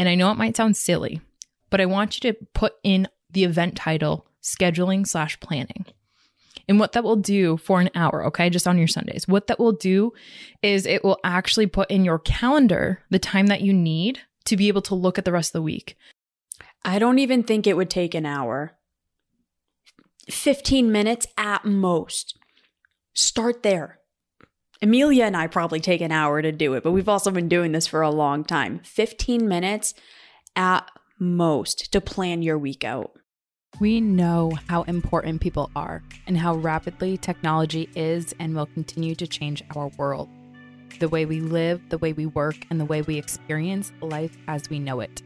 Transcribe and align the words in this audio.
And 0.00 0.08
I 0.08 0.14
know 0.14 0.30
it 0.30 0.38
might 0.38 0.56
sound 0.56 0.78
silly, 0.78 1.20
but 1.68 1.78
I 1.78 1.84
want 1.84 2.16
you 2.16 2.32
to 2.32 2.38
put 2.54 2.72
in 2.82 3.06
the 3.28 3.44
event 3.44 3.76
title 3.76 4.24
scheduling 4.42 5.06
slash 5.06 5.38
planning. 5.40 5.84
And 6.66 6.80
what 6.80 6.92
that 6.92 7.04
will 7.04 7.16
do 7.16 7.58
for 7.58 7.82
an 7.82 7.90
hour, 7.94 8.24
okay, 8.24 8.48
just 8.48 8.66
on 8.66 8.78
your 8.78 8.88
Sundays, 8.88 9.28
what 9.28 9.46
that 9.48 9.58
will 9.58 9.72
do 9.72 10.14
is 10.62 10.86
it 10.86 11.04
will 11.04 11.18
actually 11.22 11.66
put 11.66 11.90
in 11.90 12.02
your 12.02 12.18
calendar 12.18 13.02
the 13.10 13.18
time 13.18 13.48
that 13.48 13.60
you 13.60 13.74
need 13.74 14.20
to 14.46 14.56
be 14.56 14.68
able 14.68 14.80
to 14.80 14.94
look 14.94 15.18
at 15.18 15.26
the 15.26 15.32
rest 15.32 15.50
of 15.50 15.58
the 15.58 15.62
week. 15.62 15.98
I 16.82 16.98
don't 16.98 17.18
even 17.18 17.42
think 17.42 17.66
it 17.66 17.76
would 17.76 17.90
take 17.90 18.14
an 18.14 18.24
hour. 18.24 18.78
15 20.30 20.90
minutes 20.90 21.26
at 21.36 21.66
most. 21.66 22.38
Start 23.12 23.62
there. 23.62 23.99
Emilia 24.82 25.24
and 25.24 25.36
I 25.36 25.46
probably 25.46 25.78
take 25.78 26.00
an 26.00 26.10
hour 26.10 26.40
to 26.40 26.52
do 26.52 26.72
it, 26.72 26.82
but 26.82 26.92
we've 26.92 27.08
also 27.08 27.30
been 27.30 27.50
doing 27.50 27.72
this 27.72 27.86
for 27.86 28.00
a 28.00 28.08
long 28.08 28.44
time. 28.44 28.80
15 28.82 29.46
minutes 29.46 29.92
at 30.56 30.90
most 31.18 31.92
to 31.92 32.00
plan 32.00 32.40
your 32.40 32.56
week 32.56 32.82
out. 32.82 33.12
We 33.78 34.00
know 34.00 34.52
how 34.70 34.84
important 34.84 35.42
people 35.42 35.70
are 35.76 36.02
and 36.26 36.38
how 36.38 36.54
rapidly 36.54 37.18
technology 37.18 37.90
is 37.94 38.34
and 38.40 38.54
will 38.54 38.66
continue 38.66 39.14
to 39.16 39.26
change 39.26 39.62
our 39.76 39.88
world. 39.98 40.30
The 40.98 41.10
way 41.10 41.26
we 41.26 41.40
live, 41.40 41.82
the 41.90 41.98
way 41.98 42.14
we 42.14 42.24
work, 42.24 42.56
and 42.70 42.80
the 42.80 42.86
way 42.86 43.02
we 43.02 43.18
experience 43.18 43.92
life 44.00 44.38
as 44.48 44.70
we 44.70 44.78
know 44.78 45.00
it. 45.00 45.22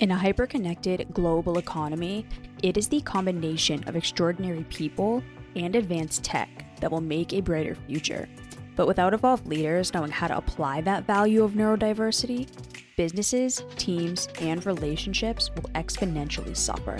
In 0.00 0.12
a 0.12 0.16
hyper-connected 0.16 1.08
global 1.12 1.58
economy, 1.58 2.26
it 2.62 2.78
is 2.78 2.88
the 2.88 3.02
combination 3.02 3.86
of 3.86 3.96
extraordinary 3.96 4.64
people 4.70 5.22
and 5.56 5.76
advanced 5.76 6.24
tech 6.24 6.48
that 6.80 6.90
will 6.90 7.02
make 7.02 7.34
a 7.34 7.42
brighter 7.42 7.74
future. 7.86 8.28
But 8.76 8.86
without 8.86 9.14
evolved 9.14 9.46
leaders 9.46 9.94
knowing 9.94 10.10
how 10.10 10.28
to 10.28 10.36
apply 10.36 10.80
that 10.82 11.06
value 11.06 11.44
of 11.44 11.52
neurodiversity, 11.52 12.48
businesses, 12.96 13.62
teams, 13.76 14.28
and 14.40 14.64
relationships 14.66 15.50
will 15.54 15.70
exponentially 15.74 16.56
suffer. 16.56 16.98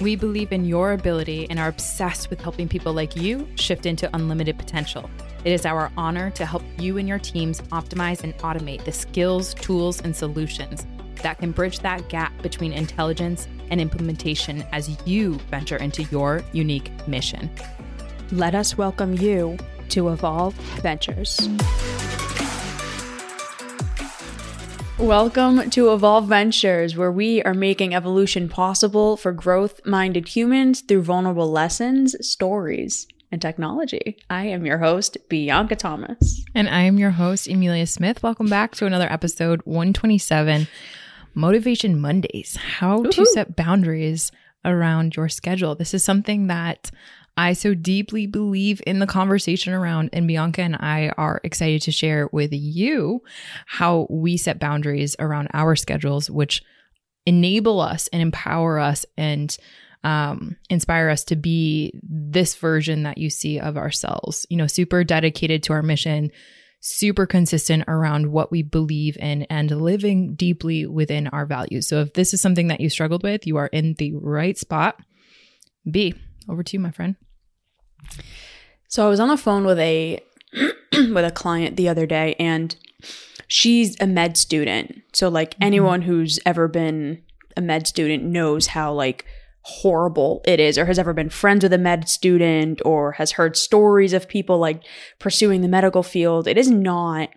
We 0.00 0.14
believe 0.14 0.52
in 0.52 0.66
your 0.66 0.92
ability 0.92 1.46
and 1.48 1.58
are 1.58 1.68
obsessed 1.68 2.28
with 2.28 2.40
helping 2.40 2.68
people 2.68 2.92
like 2.92 3.16
you 3.16 3.48
shift 3.54 3.86
into 3.86 4.14
unlimited 4.14 4.58
potential. 4.58 5.08
It 5.44 5.52
is 5.52 5.64
our 5.64 5.90
honor 5.96 6.30
to 6.32 6.44
help 6.44 6.62
you 6.78 6.98
and 6.98 7.08
your 7.08 7.18
teams 7.18 7.62
optimize 7.72 8.22
and 8.22 8.36
automate 8.38 8.84
the 8.84 8.92
skills, 8.92 9.54
tools, 9.54 10.02
and 10.02 10.14
solutions 10.14 10.86
that 11.22 11.38
can 11.38 11.50
bridge 11.50 11.78
that 11.80 12.08
gap 12.08 12.40
between 12.42 12.72
intelligence 12.72 13.48
and 13.70 13.80
implementation 13.80 14.64
as 14.72 14.96
you 15.06 15.34
venture 15.50 15.76
into 15.76 16.02
your 16.04 16.44
unique 16.52 16.90
mission. 17.08 17.50
Let 18.32 18.54
us 18.54 18.76
welcome 18.76 19.14
you 19.14 19.56
to 19.90 20.08
Evolve 20.08 20.54
Ventures. 20.82 21.48
Welcome 24.98 25.68
to 25.70 25.92
Evolve 25.92 26.26
Ventures, 26.26 26.96
where 26.96 27.12
we 27.12 27.42
are 27.42 27.52
making 27.52 27.94
evolution 27.94 28.48
possible 28.48 29.18
for 29.18 29.30
growth 29.30 29.84
minded 29.84 30.28
humans 30.28 30.80
through 30.80 31.02
vulnerable 31.02 31.50
lessons, 31.50 32.16
stories, 32.26 33.06
and 33.30 33.42
technology. 33.42 34.16
I 34.30 34.46
am 34.46 34.64
your 34.64 34.78
host, 34.78 35.18
Bianca 35.28 35.76
Thomas. 35.76 36.42
And 36.54 36.68
I 36.68 36.82
am 36.82 36.98
your 36.98 37.10
host, 37.10 37.46
Emilia 37.46 37.86
Smith. 37.86 38.22
Welcome 38.22 38.48
back 38.48 38.74
to 38.76 38.86
another 38.86 39.12
episode 39.12 39.60
127 39.64 40.66
Motivation 41.34 42.00
Mondays 42.00 42.56
How 42.56 42.96
Woo-hoo. 42.98 43.10
to 43.10 43.26
Set 43.26 43.54
Boundaries 43.54 44.32
Around 44.64 45.16
Your 45.16 45.28
Schedule. 45.28 45.74
This 45.74 45.92
is 45.92 46.02
something 46.02 46.46
that 46.46 46.90
I 47.36 47.52
so 47.52 47.74
deeply 47.74 48.26
believe 48.26 48.80
in 48.86 48.98
the 48.98 49.06
conversation 49.06 49.74
around, 49.74 50.10
and 50.12 50.26
Bianca 50.26 50.62
and 50.62 50.76
I 50.76 51.12
are 51.18 51.40
excited 51.44 51.82
to 51.82 51.92
share 51.92 52.28
with 52.32 52.50
you 52.52 53.22
how 53.66 54.06
we 54.08 54.36
set 54.36 54.58
boundaries 54.58 55.16
around 55.18 55.48
our 55.52 55.76
schedules, 55.76 56.30
which 56.30 56.62
enable 57.26 57.80
us 57.80 58.08
and 58.08 58.22
empower 58.22 58.78
us 58.78 59.04
and 59.18 59.54
um, 60.02 60.56
inspire 60.70 61.10
us 61.10 61.24
to 61.24 61.36
be 61.36 61.92
this 62.02 62.54
version 62.54 63.02
that 63.02 63.18
you 63.18 63.28
see 63.28 63.58
of 63.58 63.76
ourselves. 63.76 64.46
You 64.48 64.56
know, 64.56 64.66
super 64.66 65.04
dedicated 65.04 65.62
to 65.64 65.74
our 65.74 65.82
mission, 65.82 66.30
super 66.80 67.26
consistent 67.26 67.84
around 67.86 68.32
what 68.32 68.50
we 68.50 68.62
believe 68.62 69.18
in, 69.18 69.42
and 69.44 69.70
living 69.70 70.36
deeply 70.36 70.86
within 70.86 71.26
our 71.26 71.44
values. 71.44 71.86
So, 71.86 72.00
if 72.00 72.14
this 72.14 72.32
is 72.32 72.40
something 72.40 72.68
that 72.68 72.80
you 72.80 72.88
struggled 72.88 73.24
with, 73.24 73.46
you 73.46 73.58
are 73.58 73.66
in 73.66 73.94
the 73.94 74.14
right 74.14 74.56
spot. 74.56 74.98
B, 75.90 76.14
over 76.48 76.62
to 76.62 76.72
you, 76.72 76.80
my 76.80 76.92
friend. 76.92 77.16
So 78.88 79.06
I 79.06 79.10
was 79.10 79.20
on 79.20 79.28
the 79.28 79.36
phone 79.36 79.64
with 79.64 79.78
a 79.78 80.20
with 80.92 81.24
a 81.24 81.30
client 81.30 81.76
the 81.76 81.88
other 81.88 82.06
day 82.06 82.34
and 82.38 82.74
she's 83.48 83.96
a 84.00 84.06
med 84.06 84.36
student. 84.36 85.02
So 85.12 85.28
like 85.28 85.52
mm-hmm. 85.52 85.64
anyone 85.64 86.02
who's 86.02 86.38
ever 86.46 86.68
been 86.68 87.22
a 87.56 87.60
med 87.60 87.86
student 87.86 88.24
knows 88.24 88.68
how 88.68 88.92
like 88.92 89.24
horrible 89.62 90.42
it 90.46 90.60
is 90.60 90.78
or 90.78 90.86
has 90.86 90.98
ever 90.98 91.12
been 91.12 91.28
friends 91.28 91.64
with 91.64 91.72
a 91.72 91.78
med 91.78 92.08
student 92.08 92.80
or 92.84 93.12
has 93.12 93.32
heard 93.32 93.56
stories 93.56 94.12
of 94.12 94.28
people 94.28 94.58
like 94.58 94.82
pursuing 95.18 95.60
the 95.60 95.68
medical 95.68 96.02
field. 96.02 96.46
It 96.46 96.56
is 96.56 96.70
not 96.70 97.30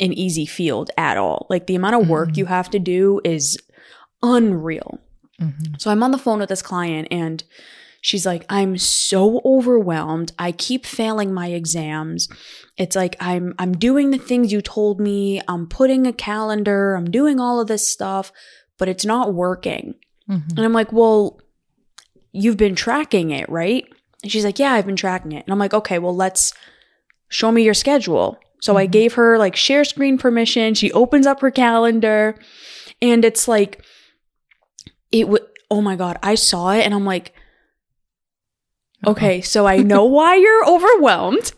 an 0.00 0.12
easy 0.12 0.46
field 0.46 0.90
at 0.96 1.16
all. 1.16 1.46
Like 1.48 1.66
the 1.66 1.76
amount 1.76 1.94
of 1.94 2.08
work 2.08 2.30
mm-hmm. 2.30 2.38
you 2.40 2.46
have 2.46 2.70
to 2.70 2.78
do 2.78 3.20
is 3.24 3.58
unreal. 4.22 4.98
Mm-hmm. 5.40 5.74
So 5.78 5.90
I'm 5.90 6.02
on 6.02 6.10
the 6.10 6.18
phone 6.18 6.40
with 6.40 6.48
this 6.48 6.62
client 6.62 7.08
and 7.10 7.44
She's 8.00 8.24
like, 8.24 8.46
I'm 8.48 8.78
so 8.78 9.42
overwhelmed. 9.44 10.32
I 10.38 10.52
keep 10.52 10.86
failing 10.86 11.34
my 11.34 11.48
exams. 11.48 12.28
It's 12.78 12.96
like 12.96 13.14
I'm 13.20 13.54
I'm 13.58 13.72
doing 13.76 14.10
the 14.10 14.18
things 14.18 14.52
you 14.52 14.62
told 14.62 15.00
me. 15.00 15.40
I'm 15.46 15.66
putting 15.66 16.06
a 16.06 16.12
calendar. 16.12 16.94
I'm 16.94 17.10
doing 17.10 17.38
all 17.38 17.60
of 17.60 17.68
this 17.68 17.86
stuff, 17.86 18.32
but 18.78 18.88
it's 18.88 19.04
not 19.04 19.34
working. 19.34 19.96
Mm-hmm. 20.28 20.56
And 20.56 20.60
I'm 20.60 20.72
like, 20.72 20.92
"Well, 20.92 21.40
you've 22.32 22.56
been 22.56 22.74
tracking 22.74 23.30
it, 23.30 23.48
right?" 23.50 23.84
And 24.22 24.32
she's 24.32 24.44
like, 24.44 24.58
"Yeah, 24.58 24.72
I've 24.72 24.86
been 24.86 24.96
tracking 24.96 25.32
it." 25.32 25.44
And 25.44 25.52
I'm 25.52 25.58
like, 25.58 25.74
"Okay, 25.74 25.98
well, 25.98 26.16
let's 26.16 26.54
show 27.28 27.52
me 27.52 27.62
your 27.62 27.74
schedule." 27.74 28.38
So 28.62 28.72
mm-hmm. 28.72 28.78
I 28.78 28.86
gave 28.86 29.14
her 29.14 29.36
like 29.36 29.56
share 29.56 29.84
screen 29.84 30.16
permission. 30.16 30.72
She 30.72 30.90
opens 30.92 31.26
up 31.26 31.42
her 31.42 31.50
calendar 31.50 32.34
and 33.02 33.24
it's 33.24 33.46
like 33.46 33.84
it 35.12 35.28
would 35.28 35.42
oh 35.70 35.80
my 35.80 35.96
god, 35.96 36.18
I 36.22 36.34
saw 36.34 36.72
it 36.72 36.84
and 36.84 36.94
I'm 36.94 37.04
like 37.04 37.34
Okay, 39.06 39.40
so 39.40 39.66
I 39.66 39.78
know 39.78 40.04
why 40.16 40.36
you're 40.36 40.68
overwhelmed. 40.68 41.52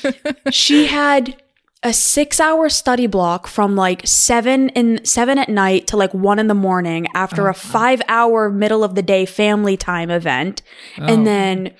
she 0.50 0.86
had 0.86 1.36
a 1.82 1.92
six 1.92 2.40
hour 2.40 2.68
study 2.70 3.06
block 3.06 3.46
from 3.46 3.76
like 3.76 4.06
seven 4.06 4.70
in 4.70 5.04
seven 5.04 5.38
at 5.38 5.50
night 5.50 5.86
to 5.88 5.98
like 5.98 6.14
one 6.14 6.38
in 6.38 6.46
the 6.46 6.54
morning 6.54 7.06
after 7.14 7.46
oh, 7.46 7.50
a 7.50 7.54
five 7.54 8.00
hour 8.08 8.48
middle 8.48 8.82
of 8.82 8.94
the 8.94 9.02
day 9.02 9.26
family 9.26 9.76
time 9.76 10.10
event. 10.10 10.62
Oh. 10.98 11.04
And 11.04 11.26
then 11.26 11.74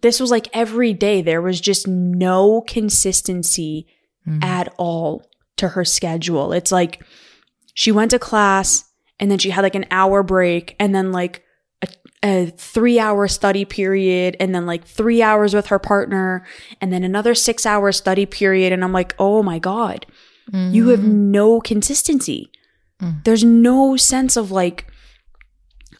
this 0.00 0.18
was 0.18 0.30
like 0.30 0.48
every 0.52 0.92
day. 0.92 1.22
There 1.22 1.40
was 1.40 1.60
just 1.60 1.86
no 1.86 2.62
consistency 2.62 3.86
mm. 4.26 4.42
at 4.42 4.74
all 4.76 5.24
to 5.56 5.68
her 5.68 5.84
schedule. 5.84 6.52
It's 6.52 6.72
like 6.72 7.04
she 7.74 7.92
went 7.92 8.10
to 8.10 8.18
class 8.18 8.84
and 9.20 9.30
then 9.30 9.38
she 9.38 9.50
had 9.50 9.62
like 9.62 9.76
an 9.76 9.86
hour 9.92 10.24
break 10.24 10.74
and 10.80 10.92
then 10.92 11.12
like 11.12 11.44
a 12.24 12.46
three 12.56 12.98
hour 12.98 13.28
study 13.28 13.66
period 13.66 14.36
and 14.40 14.54
then 14.54 14.64
like 14.64 14.84
three 14.84 15.20
hours 15.22 15.52
with 15.52 15.66
her 15.66 15.78
partner 15.78 16.44
and 16.80 16.90
then 16.90 17.04
another 17.04 17.34
six 17.34 17.66
hour 17.66 17.92
study 17.92 18.24
period. 18.24 18.72
And 18.72 18.82
I'm 18.82 18.92
like, 18.92 19.14
oh 19.18 19.42
my 19.42 19.58
God, 19.58 20.06
mm-hmm. 20.50 20.74
you 20.74 20.88
have 20.88 21.00
mm-hmm. 21.00 21.30
no 21.30 21.60
consistency. 21.60 22.50
Mm. 23.00 23.22
There's 23.24 23.44
no 23.44 23.96
sense 23.98 24.38
of 24.38 24.50
like, 24.50 24.90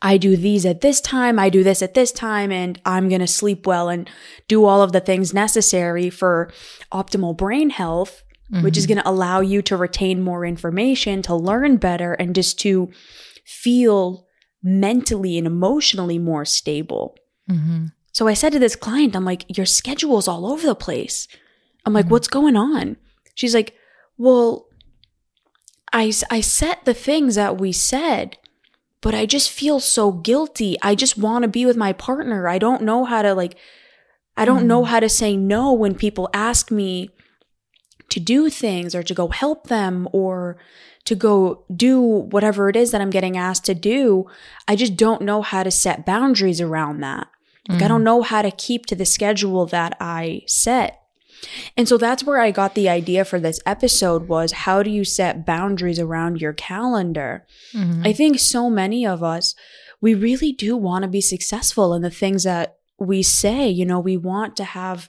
I 0.00 0.16
do 0.16 0.36
these 0.36 0.64
at 0.64 0.80
this 0.80 1.00
time, 1.00 1.38
I 1.38 1.50
do 1.50 1.62
this 1.62 1.82
at 1.82 1.94
this 1.94 2.10
time, 2.10 2.50
and 2.50 2.80
I'm 2.84 3.08
going 3.08 3.20
to 3.20 3.26
sleep 3.26 3.66
well 3.66 3.88
and 3.88 4.08
do 4.48 4.64
all 4.64 4.82
of 4.82 4.92
the 4.92 5.00
things 5.00 5.32
necessary 5.32 6.10
for 6.10 6.50
optimal 6.90 7.36
brain 7.36 7.70
health, 7.70 8.22
mm-hmm. 8.50 8.64
which 8.64 8.76
is 8.76 8.84
mm-hmm. 8.84 8.94
going 8.94 9.02
to 9.02 9.10
allow 9.10 9.40
you 9.40 9.62
to 9.62 9.76
retain 9.76 10.22
more 10.22 10.44
information, 10.44 11.22
to 11.22 11.34
learn 11.34 11.76
better, 11.76 12.14
and 12.14 12.34
just 12.34 12.58
to 12.60 12.90
feel 13.46 14.26
mentally 14.64 15.36
and 15.36 15.46
emotionally 15.46 16.18
more 16.18 16.44
stable. 16.44 17.16
Mm-hmm. 17.48 17.86
So 18.12 18.26
I 18.26 18.34
said 18.34 18.52
to 18.52 18.58
this 18.58 18.74
client, 18.74 19.14
I'm 19.14 19.24
like, 19.24 19.44
your 19.56 19.66
schedule's 19.66 20.26
all 20.26 20.46
over 20.46 20.66
the 20.66 20.74
place. 20.74 21.28
I'm 21.84 21.92
like, 21.92 22.06
mm-hmm. 22.06 22.12
what's 22.12 22.28
going 22.28 22.56
on? 22.56 22.96
She's 23.34 23.54
like, 23.54 23.74
well, 24.16 24.66
I, 25.92 26.12
I 26.30 26.40
set 26.40 26.84
the 26.84 26.94
things 26.94 27.34
that 27.34 27.60
we 27.60 27.72
said, 27.72 28.38
but 29.00 29.14
I 29.14 29.26
just 29.26 29.50
feel 29.50 29.80
so 29.80 30.10
guilty. 30.10 30.76
I 30.80 30.94
just 30.94 31.18
want 31.18 31.42
to 31.42 31.48
be 31.48 31.66
with 31.66 31.76
my 31.76 31.92
partner. 31.92 32.48
I 32.48 32.58
don't 32.58 32.82
know 32.82 33.04
how 33.04 33.20
to 33.20 33.34
like, 33.34 33.56
I 34.36 34.44
don't 34.44 34.60
mm-hmm. 34.60 34.68
know 34.68 34.84
how 34.84 34.98
to 34.98 35.08
say 35.08 35.36
no 35.36 35.72
when 35.72 35.94
people 35.94 36.30
ask 36.32 36.70
me 36.70 37.10
to 38.08 38.18
do 38.18 38.48
things 38.48 38.94
or 38.94 39.02
to 39.02 39.14
go 39.14 39.28
help 39.28 39.66
them 39.66 40.08
or 40.12 40.56
to 41.04 41.14
go 41.14 41.64
do 41.74 42.00
whatever 42.00 42.68
it 42.68 42.76
is 42.76 42.90
that 42.90 43.00
I'm 43.00 43.10
getting 43.10 43.36
asked 43.36 43.64
to 43.66 43.74
do. 43.74 44.26
I 44.66 44.76
just 44.76 44.96
don't 44.96 45.22
know 45.22 45.42
how 45.42 45.62
to 45.62 45.70
set 45.70 46.06
boundaries 46.06 46.60
around 46.60 47.00
that. 47.00 47.28
Like, 47.68 47.80
mm. 47.80 47.84
I 47.84 47.88
don't 47.88 48.00
mm. 48.00 48.04
know 48.04 48.22
how 48.22 48.42
to 48.42 48.50
keep 48.50 48.86
to 48.86 48.94
the 48.94 49.04
schedule 49.04 49.66
that 49.66 49.96
I 50.00 50.42
set. 50.46 51.00
And 51.76 51.86
so 51.86 51.98
that's 51.98 52.24
where 52.24 52.40
I 52.40 52.50
got 52.50 52.74
the 52.74 52.88
idea 52.88 53.24
for 53.24 53.38
this 53.38 53.60
episode 53.66 54.28
was 54.28 54.52
how 54.52 54.82
do 54.82 54.90
you 54.90 55.04
set 55.04 55.44
boundaries 55.44 55.98
around 55.98 56.40
your 56.40 56.54
calendar? 56.54 57.46
Mhm. 57.74 58.06
I 58.06 58.14
think 58.14 58.38
so 58.38 58.70
many 58.70 59.06
of 59.06 59.22
us 59.22 59.54
we 60.04 60.12
really 60.12 60.52
do 60.52 60.76
want 60.76 61.02
to 61.02 61.08
be 61.08 61.22
successful 61.22 61.94
in 61.94 62.02
the 62.02 62.10
things 62.10 62.44
that 62.44 62.76
we 62.98 63.22
say, 63.22 63.70
you 63.70 63.86
know, 63.86 63.98
we 63.98 64.18
want 64.18 64.54
to 64.56 64.64
have 64.64 65.08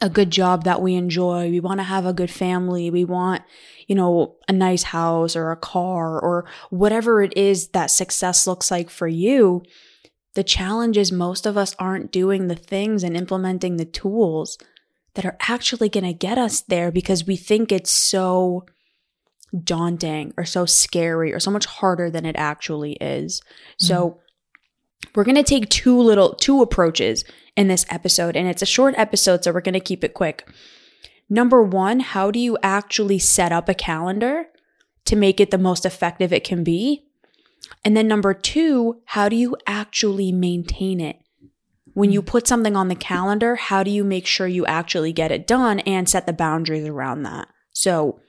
a 0.00 0.10
good 0.10 0.30
job 0.30 0.64
that 0.64 0.82
we 0.82 0.94
enjoy. 0.94 1.50
We 1.50 1.60
want 1.60 1.80
to 1.80 1.84
have 1.84 2.04
a 2.04 2.12
good 2.12 2.30
family. 2.30 2.90
We 2.90 3.04
want, 3.04 3.42
you 3.86 3.94
know, 3.94 4.36
a 4.48 4.52
nice 4.52 4.84
house 4.84 5.34
or 5.36 5.50
a 5.50 5.56
car 5.56 6.20
or 6.20 6.46
whatever 6.70 7.22
it 7.22 7.36
is 7.36 7.68
that 7.68 7.90
success 7.90 8.46
looks 8.46 8.70
like 8.70 8.90
for 8.90 9.08
you. 9.08 9.62
The 10.34 10.44
challenge 10.44 10.98
is 10.98 11.10
most 11.10 11.46
of 11.46 11.56
us 11.56 11.74
aren't 11.78 12.12
doing 12.12 12.48
the 12.48 12.56
things 12.56 13.02
and 13.02 13.16
implementing 13.16 13.76
the 13.76 13.86
tools 13.86 14.58
that 15.14 15.24
are 15.24 15.38
actually 15.40 15.88
going 15.88 16.04
to 16.04 16.12
get 16.12 16.36
us 16.36 16.60
there 16.60 16.92
because 16.92 17.26
we 17.26 17.36
think 17.36 17.72
it's 17.72 17.90
so 17.90 18.66
daunting 19.64 20.34
or 20.36 20.44
so 20.44 20.66
scary 20.66 21.32
or 21.32 21.40
so 21.40 21.50
much 21.50 21.64
harder 21.64 22.10
than 22.10 22.26
it 22.26 22.36
actually 22.36 22.92
is. 22.94 23.40
So 23.78 24.10
mm-hmm. 24.10 25.10
we're 25.14 25.24
going 25.24 25.36
to 25.36 25.42
take 25.42 25.70
two 25.70 25.98
little 25.98 26.34
two 26.34 26.60
approaches 26.60 27.24
in 27.56 27.68
this 27.68 27.86
episode 27.88 28.36
and 28.36 28.46
it's 28.48 28.62
a 28.62 28.66
short 28.66 28.94
episode 28.96 29.42
so 29.42 29.52
we're 29.52 29.60
going 29.60 29.72
to 29.74 29.80
keep 29.80 30.04
it 30.04 30.14
quick. 30.14 30.46
Number 31.28 31.62
1, 31.62 32.00
how 32.00 32.30
do 32.30 32.38
you 32.38 32.56
actually 32.62 33.18
set 33.18 33.50
up 33.50 33.68
a 33.68 33.74
calendar 33.74 34.46
to 35.06 35.16
make 35.16 35.40
it 35.40 35.50
the 35.50 35.58
most 35.58 35.84
effective 35.84 36.32
it 36.32 36.44
can 36.44 36.62
be? 36.62 37.04
And 37.84 37.96
then 37.96 38.06
number 38.06 38.32
2, 38.32 39.00
how 39.06 39.28
do 39.28 39.34
you 39.36 39.56
actually 39.66 40.30
maintain 40.30 41.00
it? 41.00 41.16
When 41.94 42.12
you 42.12 42.22
put 42.22 42.46
something 42.46 42.76
on 42.76 42.88
the 42.88 42.94
calendar, 42.94 43.56
how 43.56 43.82
do 43.82 43.90
you 43.90 44.04
make 44.04 44.26
sure 44.26 44.46
you 44.46 44.66
actually 44.66 45.12
get 45.12 45.32
it 45.32 45.46
done 45.46 45.80
and 45.80 46.08
set 46.08 46.26
the 46.26 46.32
boundaries 46.32 46.86
around 46.86 47.22
that? 47.22 47.48
So, 47.72 48.20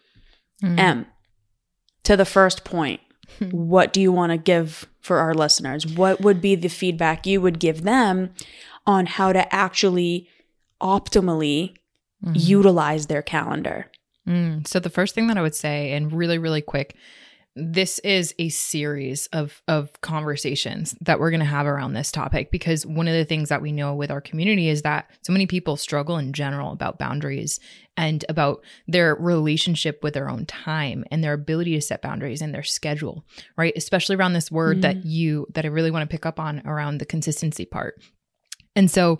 Mhm. 0.63 0.79
M, 0.79 1.05
to 2.03 2.17
the 2.17 2.25
first 2.25 2.63
point, 2.63 3.01
what 3.51 3.93
do 3.93 4.01
you 4.01 4.11
want 4.11 4.31
to 4.31 4.37
give 4.37 4.87
for 5.01 5.17
our 5.19 5.33
listeners? 5.35 5.85
What 5.85 6.21
would 6.21 6.41
be 6.41 6.55
the 6.55 6.69
feedback 6.69 7.27
you 7.27 7.41
would 7.41 7.59
give 7.59 7.83
them 7.83 8.31
on 8.87 9.05
how 9.05 9.33
to 9.33 9.53
actually 9.53 10.27
optimally 10.81 11.75
Mhm. 12.25 12.47
utilize 12.47 13.07
their 13.07 13.21
calendar? 13.21 13.91
Mm, 14.27 14.67
so 14.67 14.79
the 14.79 14.89
first 14.89 15.13
thing 15.13 15.27
that 15.27 15.37
I 15.37 15.41
would 15.41 15.55
say, 15.55 15.93
and 15.93 16.11
really, 16.11 16.37
really 16.37 16.61
quick, 16.61 16.95
this 17.59 17.97
is 17.99 18.35
a 18.37 18.49
series 18.49 19.25
of 19.27 19.63
of 19.67 19.99
conversations 20.01 20.95
that 21.01 21.19
we're 21.19 21.31
going 21.31 21.39
to 21.39 21.45
have 21.45 21.65
around 21.65 21.93
this 21.93 22.11
topic 22.11 22.51
because 22.51 22.85
one 22.85 23.07
of 23.07 23.15
the 23.15 23.25
things 23.25 23.49
that 23.49 23.63
we 23.63 23.71
know 23.71 23.95
with 23.95 24.11
our 24.11 24.21
community 24.21 24.69
is 24.69 24.83
that 24.83 25.09
so 25.23 25.33
many 25.33 25.47
people 25.47 25.75
struggle 25.75 26.17
in 26.17 26.33
general 26.33 26.71
about 26.71 26.99
boundaries 26.99 27.59
and 27.95 28.23
about 28.29 28.63
their 28.87 29.15
relationship 29.15 30.03
with 30.03 30.13
their 30.13 30.29
own 30.29 30.45
time 30.45 31.03
and 31.09 31.23
their 31.23 31.33
ability 31.33 31.73
to 31.73 31.81
set 31.81 32.03
boundaries 32.03 32.43
and 32.43 32.53
their 32.53 32.61
schedule, 32.61 33.25
right? 33.57 33.73
Especially 33.75 34.15
around 34.15 34.33
this 34.33 34.51
word 34.51 34.83
that 34.83 35.03
you 35.03 35.47
that 35.55 35.65
I 35.65 35.69
really 35.69 35.89
want 35.89 36.07
to 36.07 36.13
pick 36.13 36.27
up 36.27 36.39
on 36.39 36.61
around 36.63 36.99
the 36.99 37.05
consistency 37.05 37.65
part. 37.65 37.99
And 38.77 38.91
so 38.91 39.19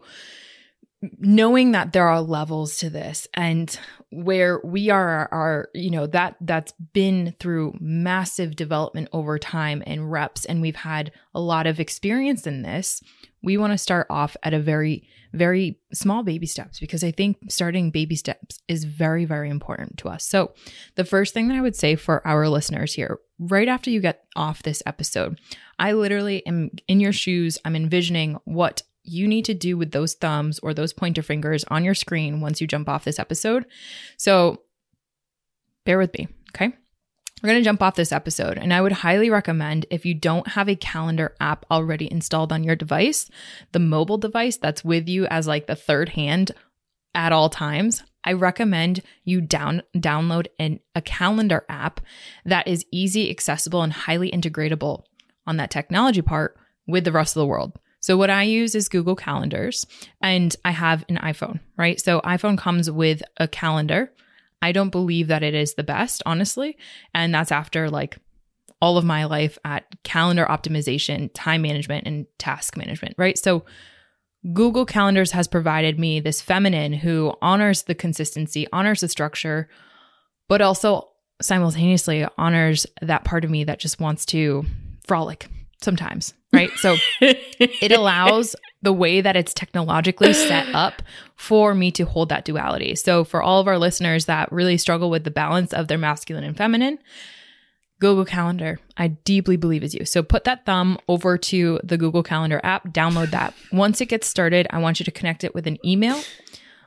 knowing 1.19 1.71
that 1.71 1.93
there 1.93 2.07
are 2.07 2.21
levels 2.21 2.77
to 2.77 2.89
this 2.89 3.27
and 3.33 3.79
where 4.09 4.59
we 4.63 4.89
are 4.89 5.29
are 5.31 5.69
you 5.75 5.91
know 5.91 6.07
that 6.07 6.35
that's 6.41 6.71
been 6.93 7.35
through 7.39 7.75
massive 7.79 8.55
development 8.55 9.07
over 9.13 9.37
time 9.37 9.83
and 9.85 10.11
reps 10.11 10.45
and 10.45 10.61
we've 10.61 10.77
had 10.77 11.11
a 11.35 11.39
lot 11.39 11.67
of 11.67 11.79
experience 11.79 12.47
in 12.47 12.63
this 12.63 13.01
we 13.43 13.57
want 13.57 13.71
to 13.71 13.77
start 13.77 14.07
off 14.09 14.35
at 14.41 14.55
a 14.55 14.59
very 14.59 15.07
very 15.33 15.77
small 15.93 16.23
baby 16.23 16.47
steps 16.47 16.79
because 16.79 17.03
i 17.03 17.11
think 17.11 17.37
starting 17.47 17.91
baby 17.91 18.15
steps 18.15 18.59
is 18.67 18.83
very 18.85 19.25
very 19.25 19.49
important 19.49 19.97
to 19.97 20.09
us. 20.09 20.25
So 20.25 20.53
the 20.95 21.05
first 21.05 21.33
thing 21.33 21.47
that 21.49 21.57
i 21.57 21.61
would 21.61 21.75
say 21.75 21.95
for 21.95 22.25
our 22.25 22.49
listeners 22.49 22.93
here 22.93 23.19
right 23.37 23.67
after 23.67 23.91
you 23.91 23.99
get 23.99 24.23
off 24.35 24.63
this 24.63 24.81
episode 24.85 25.39
i 25.77 25.91
literally 25.91 26.45
am 26.47 26.71
in 26.87 26.99
your 26.99 27.13
shoes. 27.13 27.59
I'm 27.63 27.75
envisioning 27.75 28.39
what 28.45 28.81
you 29.07 29.27
need 29.27 29.45
to 29.45 29.53
do 29.53 29.77
with 29.77 29.91
those 29.91 30.13
thumbs 30.13 30.59
or 30.59 30.73
those 30.73 30.93
pointer 30.93 31.21
fingers 31.21 31.63
on 31.69 31.83
your 31.83 31.95
screen 31.95 32.41
once 32.41 32.61
you 32.61 32.67
jump 32.67 32.89
off 32.89 33.05
this 33.05 33.19
episode. 33.19 33.65
So 34.17 34.61
bear 35.85 35.97
with 35.97 36.13
me, 36.17 36.27
okay? 36.55 36.73
We're 37.41 37.49
going 37.49 37.61
to 37.61 37.65
jump 37.65 37.83
off 37.83 37.95
this 37.95 38.11
episode, 38.11 38.57
and 38.57 38.73
I 38.73 38.81
would 38.81 38.91
highly 38.91 39.29
recommend 39.29 39.85
if 39.91 40.07
you 40.07 40.15
don't 40.15 40.49
have 40.49 40.67
a 40.67 40.75
calendar 40.75 41.35
app 41.39 41.65
already 41.69 42.11
installed 42.11 42.51
on 42.51 42.63
your 42.63 42.75
device, 42.75 43.29
the 43.73 43.79
mobile 43.79 44.17
device 44.17 44.57
that's 44.57 44.83
with 44.83 45.07
you 45.07 45.27
as 45.27 45.45
like 45.45 45.67
the 45.67 45.75
third 45.75 46.09
hand 46.09 46.51
at 47.13 47.31
all 47.31 47.49
times, 47.49 48.03
I 48.23 48.33
recommend 48.33 49.01
you 49.23 49.39
down 49.39 49.83
download 49.95 50.47
an, 50.59 50.79
a 50.93 51.01
calendar 51.01 51.63
app 51.69 52.01
that 52.43 52.67
is 52.67 52.85
easy, 52.91 53.29
accessible, 53.29 53.83
and 53.83 53.93
highly 53.93 54.31
integratable 54.31 55.03
on 55.45 55.57
that 55.57 55.71
technology 55.71 56.21
part 56.21 56.57
with 56.87 57.05
the 57.05 57.11
rest 57.11 57.35
of 57.35 57.39
the 57.39 57.47
world. 57.47 57.79
So 57.99 58.17
what 58.17 58.29
I 58.29 58.43
use 58.43 58.75
is 58.75 58.89
Google 58.89 59.15
Calendars 59.15 59.85
and 60.21 60.55
I 60.63 60.71
have 60.71 61.03
an 61.09 61.17
iPhone, 61.17 61.59
right? 61.77 61.99
So 61.99 62.21
iPhone 62.21 62.57
comes 62.57 62.89
with 62.89 63.21
a 63.37 63.47
calendar. 63.47 64.13
I 64.61 64.71
don't 64.71 64.91
believe 64.91 65.27
that 65.27 65.43
it 65.43 65.53
is 65.53 65.73
the 65.73 65.83
best, 65.83 66.23
honestly, 66.25 66.77
and 67.13 67.33
that's 67.33 67.51
after 67.51 67.89
like 67.89 68.17
all 68.81 68.97
of 68.97 69.05
my 69.05 69.25
life 69.25 69.57
at 69.65 69.85
calendar 70.03 70.45
optimization, 70.45 71.29
time 71.33 71.61
management 71.61 72.05
and 72.05 72.27
task 72.37 72.77
management, 72.77 73.15
right? 73.17 73.37
So 73.37 73.65
Google 74.53 74.85
Calendars 74.85 75.31
has 75.31 75.47
provided 75.47 75.99
me 75.99 76.19
this 76.19 76.41
feminine 76.41 76.93
who 76.93 77.33
honors 77.41 77.83
the 77.83 77.95
consistency, 77.95 78.67
honors 78.71 79.01
the 79.01 79.09
structure, 79.09 79.67
but 80.47 80.61
also 80.61 81.09
simultaneously 81.41 82.25
honors 82.37 82.85
that 83.01 83.23
part 83.23 83.43
of 83.43 83.51
me 83.51 83.63
that 83.63 83.79
just 83.79 83.99
wants 83.99 84.25
to 84.27 84.65
frolic 85.05 85.47
sometimes, 85.81 86.33
right? 86.57 86.71
So 86.77 86.95
it 87.21 87.91
allows 87.91 88.55
the 88.81 88.93
way 88.93 89.21
that 89.21 89.35
it's 89.35 89.53
technologically 89.53 90.33
set 90.33 90.67
up 90.73 91.01
for 91.35 91.73
me 91.73 91.91
to 91.91 92.05
hold 92.05 92.29
that 92.29 92.45
duality. 92.45 92.95
So 92.95 93.23
for 93.23 93.41
all 93.41 93.59
of 93.59 93.67
our 93.67 93.77
listeners 93.77 94.25
that 94.25 94.51
really 94.51 94.77
struggle 94.77 95.09
with 95.09 95.23
the 95.23 95.31
balance 95.31 95.73
of 95.73 95.87
their 95.87 95.97
masculine 95.97 96.43
and 96.43 96.57
feminine, 96.57 96.99
Google 97.99 98.25
Calendar, 98.25 98.79
I 98.95 99.07
deeply 99.07 99.57
believe 99.57 99.83
is 99.83 99.95
you. 99.95 100.05
So 100.05 100.21
put 100.21 100.43
that 100.43 100.65
thumb 100.65 100.99
over 101.07 101.37
to 101.37 101.79
the 101.83 101.97
Google 101.97 102.21
Calendar 102.21 102.61
app, 102.63 102.89
download 102.89 103.31
that. 103.31 103.55
Once 103.71 104.01
it 104.01 104.05
gets 104.05 104.27
started, 104.27 104.67
I 104.69 104.77
want 104.77 104.99
you 104.99 105.03
to 105.05 105.11
connect 105.11 105.43
it 105.43 105.55
with 105.55 105.65
an 105.65 105.79
email 105.83 106.21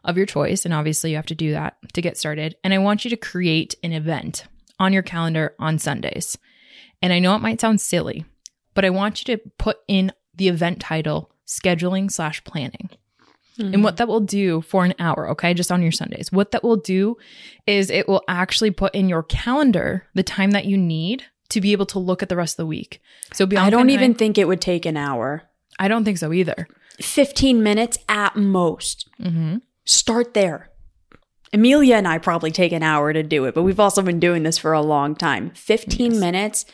of 0.05 0.17
your 0.17 0.27
choice. 0.27 0.65
And 0.65 0.73
obviously, 0.73 1.11
you 1.11 1.17
have 1.17 1.27
to 1.27 1.35
do 1.35 1.51
that 1.51 1.77
to 1.95 2.01
get 2.01 2.17
started. 2.17 2.57
And 2.63 2.73
I 2.73 2.79
want 2.79 3.05
you 3.05 3.11
to 3.11 3.17
create 3.17 3.75
an 3.83 3.93
event 3.93 4.45
on 4.79 4.93
your 4.93 5.03
calendar 5.03 5.55
on 5.59 5.79
Sundays. 5.79 6.39
And 7.03 7.13
I 7.13 7.19
know 7.19 7.35
it 7.35 7.43
might 7.43 7.61
sound 7.61 7.81
silly, 7.81 8.25
but 8.75 8.85
I 8.85 8.91
want 8.91 9.21
you 9.27 9.37
to 9.37 9.43
put 9.59 9.79
in 9.89 10.12
the 10.35 10.49
event 10.49 10.81
title 10.81 11.31
scheduling 11.47 12.11
slash 12.11 12.43
planning. 12.45 12.91
And 13.59 13.85
what 13.85 13.99
that 13.99 14.09
will 14.09 14.21
do 14.21 14.62
for 14.62 14.87
an 14.87 14.95
hour, 14.99 15.29
okay, 15.33 15.53
just 15.53 15.71
on 15.71 15.83
your 15.83 15.93
Sundays, 15.93 16.33
what 16.33 16.50
that 16.53 16.65
will 16.65 16.77
do 16.77 17.19
is 17.67 17.91
it 17.91 18.09
will 18.09 18.23
actually 18.27 18.71
put 18.71 18.95
in 18.95 19.07
your 19.07 19.23
calendar 19.23 20.07
the 20.15 20.23
time 20.23 20.53
that 20.53 20.65
you 20.65 20.79
need 20.79 21.25
to 21.50 21.61
be 21.61 21.73
able 21.73 21.85
to 21.87 21.99
look 21.99 22.23
at 22.23 22.31
the 22.31 22.37
rest 22.37 22.55
of 22.55 22.57
the 22.62 22.67
week. 22.67 23.03
So 23.35 23.45
Bianca 23.45 23.67
I 23.67 23.69
don't 23.69 23.91
even 23.91 24.15
think 24.15 24.39
it 24.39 24.49
would 24.49 24.62
take 24.62 24.87
an 24.87 24.97
hour. 24.97 25.43
I 25.79 25.89
don't 25.89 26.05
think 26.07 26.17
so 26.17 26.33
either. 26.33 26.67
15 27.03 27.62
minutes 27.62 27.99
at 28.09 28.35
most. 28.35 29.07
hmm 29.21 29.57
Start 29.85 30.33
there. 30.33 30.71
Emilia 31.53 31.97
and 31.97 32.09
I 32.09 32.17
probably 32.17 32.53
take 32.53 32.73
an 32.73 32.83
hour 32.83 33.12
to 33.12 33.23
do 33.23 33.45
it, 33.45 33.55
but 33.55 33.62
we've 33.65 33.81
also 33.81 34.00
been 34.00 34.21
doing 34.21 34.43
this 34.43 34.57
for 34.57 34.73
a 34.73 34.81
long 34.81 35.15
time. 35.15 35.50
15 35.50 36.19
minutes 36.19 36.65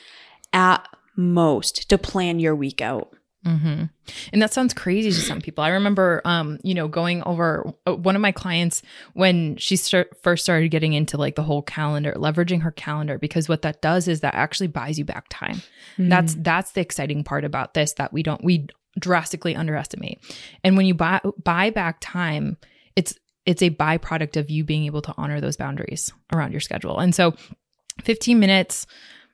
at 0.53 0.87
most 1.16 1.88
to 1.88 1.99
plan 1.99 2.38
your 2.38 2.54
week 2.54 2.80
out. 2.80 3.12
hmm 3.44 3.85
And 4.32 4.42
that 4.42 4.52
sounds 4.52 4.75
crazy 4.75 5.11
to 5.11 5.20
some 5.20 5.40
people. 5.40 5.62
I 5.62 5.68
remember, 5.68 6.20
um, 6.25 6.58
you 6.62 6.75
know, 6.75 6.88
going 6.88 7.23
over 7.25 7.73
uh, 7.87 7.94
one 7.94 8.16
of 8.16 8.23
my 8.23 8.32
clients 8.32 8.82
when 9.14 9.56
she 9.56 9.76
start, 9.76 10.16
first 10.23 10.44
started 10.44 10.68
getting 10.70 10.92
into 10.92 11.16
like 11.16 11.37
the 11.37 11.42
whole 11.42 11.62
calendar, 11.62 12.12
leveraging 12.16 12.62
her 12.62 12.73
calendar, 12.73 13.18
because 13.18 13.49
what 13.49 13.62
that 13.62 13.80
does 13.82 14.08
is 14.08 14.20
that 14.20 14.35
actually 14.35 14.66
buys 14.66 14.99
you 14.99 15.04
back 15.04 15.26
time. 15.30 15.62
That's 16.08 16.35
that's 16.38 16.73
the 16.73 16.80
exciting 16.80 17.25
part 17.25 17.44
about 17.44 17.75
this 17.75 17.92
that 17.94 18.12
we 18.12 18.23
don't 18.23 18.42
we 18.44 18.66
drastically 18.99 19.54
underestimate. 19.54 20.20
And 20.64 20.76
when 20.76 20.87
you 20.87 20.94
buy 20.94 21.20
buy 21.42 21.70
back 21.70 21.99
time, 22.00 22.56
it's 22.96 23.14
it's 23.44 23.62
a 23.62 23.70
byproduct 23.70 24.37
of 24.37 24.50
you 24.50 24.64
being 24.64 24.85
able 24.85 25.02
to 25.02 25.14
honor 25.16 25.40
those 25.40 25.56
boundaries 25.56 26.12
around 26.32 26.50
your 26.50 26.61
schedule. 26.61 26.99
And 26.99 27.14
so, 27.14 27.35
15 28.02 28.40
minutes, 28.40 28.87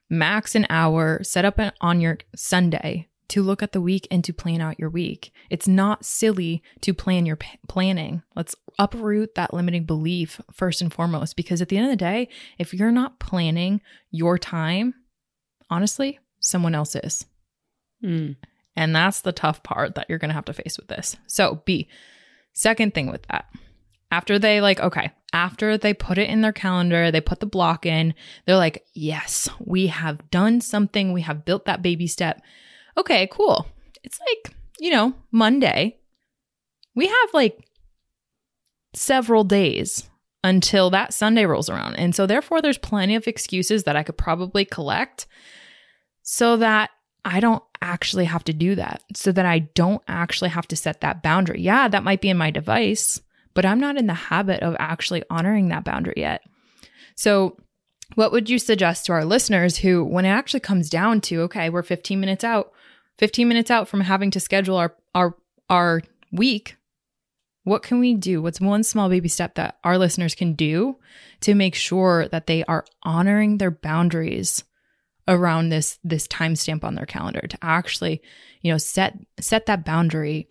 max 0.09 0.55
an 0.55 0.65
hour, 0.69 1.21
set 1.23 1.45
up 1.45 1.59
an, 1.59 1.71
on 1.81 2.01
your 2.01 2.19
Sunday 2.35 3.09
to 3.29 3.41
look 3.41 3.63
at 3.63 3.71
the 3.71 3.81
week 3.81 4.07
and 4.11 4.23
to 4.23 4.33
plan 4.33 4.61
out 4.61 4.79
your 4.79 4.89
week. 4.89 5.31
It's 5.49 5.67
not 5.67 6.05
silly 6.05 6.61
to 6.81 6.93
plan 6.93 7.25
your 7.25 7.37
p- 7.37 7.57
planning. 7.67 8.21
Let's 8.35 8.55
uproot 8.77 9.35
that 9.35 9.53
limiting 9.53 9.85
belief 9.85 10.39
first 10.51 10.81
and 10.81 10.93
foremost, 10.93 11.35
because 11.35 11.61
at 11.61 11.69
the 11.69 11.77
end 11.77 11.85
of 11.87 11.91
the 11.91 11.97
day, 11.97 12.29
if 12.59 12.73
you're 12.73 12.91
not 12.91 13.19
planning 13.19 13.81
your 14.11 14.37
time, 14.37 14.93
honestly, 15.69 16.19
someone 16.39 16.75
else 16.75 16.95
is. 16.95 17.25
Mm. 18.03 18.35
And 18.75 18.95
that's 18.95 19.21
the 19.21 19.31
tough 19.31 19.63
part 19.63 19.95
that 19.95 20.07
you're 20.09 20.19
going 20.19 20.29
to 20.29 20.35
have 20.35 20.45
to 20.45 20.53
face 20.53 20.77
with 20.77 20.87
this. 20.87 21.15
So, 21.25 21.61
B, 21.65 21.87
second 22.53 22.93
thing 22.93 23.09
with 23.09 23.25
that, 23.27 23.45
After 24.13 24.37
they 24.37 24.61
like, 24.61 24.79
okay, 24.79 25.09
after 25.33 25.75
they 25.75 25.95
put 25.95 26.19
it 26.19 26.29
in 26.29 26.41
their 26.41 26.53
calendar, 26.53 27.09
they 27.09 27.19
put 27.19 27.39
the 27.39 27.47
block 27.47 27.83
in, 27.83 28.13
they're 28.45 28.55
like, 28.55 28.85
yes, 28.93 29.49
we 29.59 29.87
have 29.87 30.29
done 30.29 30.61
something. 30.61 31.13
We 31.13 31.21
have 31.21 31.45
built 31.45 31.65
that 31.65 31.81
baby 31.81 32.05
step. 32.05 32.39
Okay, 32.95 33.27
cool. 33.31 33.65
It's 34.03 34.19
like, 34.19 34.55
you 34.79 34.91
know, 34.91 35.15
Monday. 35.31 35.97
We 36.93 37.07
have 37.07 37.33
like 37.33 37.67
several 38.93 39.43
days 39.43 40.07
until 40.43 40.91
that 40.91 41.11
Sunday 41.11 41.45
rolls 41.47 41.67
around. 41.67 41.95
And 41.95 42.13
so, 42.13 42.27
therefore, 42.27 42.61
there's 42.61 42.77
plenty 42.77 43.15
of 43.15 43.27
excuses 43.27 43.85
that 43.85 43.95
I 43.95 44.03
could 44.03 44.17
probably 44.17 44.63
collect 44.63 45.25
so 46.21 46.57
that 46.57 46.91
I 47.25 47.39
don't 47.39 47.63
actually 47.81 48.25
have 48.25 48.43
to 48.43 48.53
do 48.53 48.75
that, 48.75 49.01
so 49.15 49.31
that 49.31 49.47
I 49.47 49.59
don't 49.73 50.03
actually 50.07 50.51
have 50.51 50.67
to 50.67 50.75
set 50.75 51.01
that 51.01 51.23
boundary. 51.23 51.61
Yeah, 51.61 51.87
that 51.87 52.03
might 52.03 52.21
be 52.21 52.29
in 52.29 52.37
my 52.37 52.51
device, 52.51 53.19
but 53.53 53.65
I'm 53.65 53.79
not 53.79 53.97
in 53.97 54.07
the 54.07 54.13
habit 54.13 54.61
of 54.61 54.75
actually 54.79 55.23
honoring 55.29 55.69
that 55.69 55.83
boundary 55.83 56.15
yet. 56.17 56.43
So, 57.15 57.57
what 58.15 58.31
would 58.31 58.49
you 58.49 58.59
suggest 58.59 59.05
to 59.05 59.13
our 59.13 59.25
listeners 59.25 59.77
who, 59.77 60.03
when 60.03 60.25
it 60.25 60.29
actually 60.29 60.59
comes 60.59 60.89
down 60.89 61.21
to, 61.21 61.41
okay, 61.43 61.69
we're 61.69 61.81
15 61.83 62.19
minutes 62.19 62.43
out, 62.43 62.71
15 63.17 63.47
minutes 63.47 63.71
out 63.71 63.87
from 63.87 64.01
having 64.01 64.29
to 64.31 64.39
schedule 64.39 64.77
our, 64.77 64.95
our, 65.15 65.35
our 65.69 66.01
week, 66.31 66.77
what 67.63 67.81
can 67.81 67.99
we 67.99 68.13
do? 68.13 68.41
What's 68.41 68.59
one 68.59 68.83
small 68.83 69.09
baby 69.09 69.29
step 69.29 69.55
that 69.55 69.77
our 69.83 69.97
listeners 69.97 70.35
can 70.35 70.53
do 70.53 70.97
to 71.41 71.55
make 71.55 71.75
sure 71.75 72.27
that 72.27 72.45
they 72.47 72.63
are 72.65 72.85
honoring 73.03 73.57
their 73.57 73.71
boundaries 73.71 74.63
around 75.27 75.69
this 75.69 75.97
this 76.03 76.27
timestamp 76.27 76.83
on 76.83 76.95
their 76.95 77.05
calendar 77.05 77.41
to 77.47 77.57
actually, 77.61 78.21
you 78.61 78.71
know, 78.71 78.77
set 78.77 79.17
set 79.39 79.65
that 79.67 79.85
boundary 79.85 80.49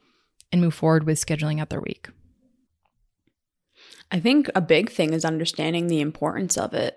and 0.51 0.63
move 0.63 0.75
forward 0.75 1.05
with 1.05 1.25
scheduling 1.25 1.61
out 1.61 1.69
their 1.69 1.81
week? 1.81 2.09
I 4.13 4.21
think 4.21 4.51
a 4.55 4.61
big 4.61 4.91
thing 4.91 5.15
is 5.15 5.25
understanding 5.25 5.87
the 5.87 6.01
importance 6.01 6.59
of 6.59 6.75
it. 6.75 6.97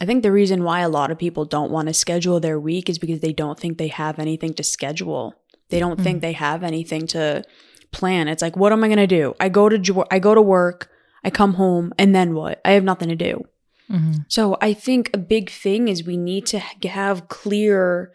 I 0.00 0.04
think 0.04 0.22
the 0.22 0.30
reason 0.30 0.62
why 0.62 0.80
a 0.80 0.88
lot 0.88 1.10
of 1.10 1.18
people 1.18 1.44
don't 1.44 1.72
want 1.72 1.88
to 1.88 1.94
schedule 1.94 2.38
their 2.38 2.60
week 2.60 2.88
is 2.88 2.98
because 2.98 3.20
they 3.20 3.32
don't 3.32 3.58
think 3.58 3.78
they 3.78 3.88
have 3.88 4.18
anything 4.18 4.54
to 4.54 4.62
schedule. 4.62 5.34
They 5.70 5.80
don't 5.80 5.98
mm. 5.98 6.04
think 6.04 6.20
they 6.20 6.32
have 6.32 6.62
anything 6.62 7.06
to 7.08 7.42
plan. 7.90 8.28
It's 8.28 8.42
like, 8.42 8.56
what 8.56 8.72
am 8.72 8.84
I 8.84 8.88
going 8.88 8.98
to 8.98 9.06
do? 9.06 9.34
I 9.40 9.48
go 9.48 9.68
to 9.68 10.04
I 10.10 10.18
go 10.18 10.34
to 10.34 10.42
work, 10.42 10.90
I 11.24 11.30
come 11.30 11.54
home, 11.54 11.92
and 11.98 12.14
then 12.14 12.34
what? 12.34 12.60
I 12.64 12.72
have 12.72 12.84
nothing 12.84 13.08
to 13.08 13.16
do. 13.16 13.44
Mm-hmm. 13.90 14.20
So 14.28 14.58
I 14.60 14.74
think 14.74 15.10
a 15.14 15.18
big 15.18 15.50
thing 15.50 15.88
is 15.88 16.04
we 16.04 16.18
need 16.18 16.46
to 16.48 16.58
have 16.58 17.28
clear, 17.28 18.12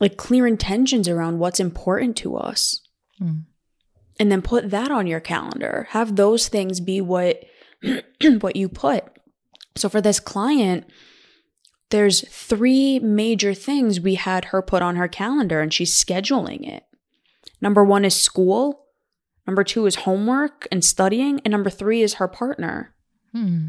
like 0.00 0.16
clear 0.16 0.46
intentions 0.46 1.08
around 1.08 1.38
what's 1.38 1.60
important 1.60 2.16
to 2.18 2.36
us, 2.36 2.80
mm. 3.20 3.42
And 4.18 4.30
then 4.30 4.42
put 4.42 4.70
that 4.70 4.90
on 4.90 5.06
your 5.06 5.20
calendar. 5.20 5.86
Have 5.90 6.16
those 6.16 6.48
things 6.48 6.80
be 6.80 7.00
what 7.00 7.44
what 8.40 8.56
you 8.56 8.68
put. 8.68 9.04
So 9.76 9.88
for 9.88 10.00
this 10.00 10.20
client, 10.20 10.86
there's 11.90 12.26
three 12.28 12.98
major 12.98 13.54
things 13.54 14.00
we 14.00 14.14
had 14.14 14.46
her 14.46 14.62
put 14.62 14.82
on 14.82 14.96
her 14.96 15.08
calendar, 15.08 15.60
and 15.60 15.72
she's 15.72 15.94
scheduling 15.94 16.66
it. 16.66 16.84
Number 17.60 17.84
one 17.84 18.04
is 18.04 18.14
school. 18.14 18.86
Number 19.46 19.62
two 19.62 19.86
is 19.86 19.96
homework 19.96 20.66
and 20.72 20.84
studying. 20.84 21.40
And 21.44 21.52
number 21.52 21.70
three 21.70 22.02
is 22.02 22.14
her 22.14 22.28
partner. 22.28 22.94
Hmm. 23.32 23.68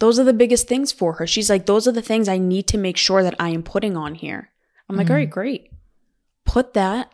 Those 0.00 0.18
are 0.18 0.24
the 0.24 0.32
biggest 0.32 0.66
things 0.66 0.90
for 0.90 1.14
her. 1.14 1.26
She's 1.26 1.48
like, 1.48 1.66
those 1.66 1.86
are 1.86 1.92
the 1.92 2.02
things 2.02 2.28
I 2.28 2.38
need 2.38 2.66
to 2.68 2.78
make 2.78 2.96
sure 2.96 3.22
that 3.22 3.36
I 3.38 3.50
am 3.50 3.62
putting 3.62 3.96
on 3.96 4.16
here. 4.16 4.50
I'm 4.88 4.96
like, 4.96 5.08
all 5.08 5.16
right, 5.16 5.30
great. 5.30 5.70
Put 6.44 6.74
that. 6.74 7.13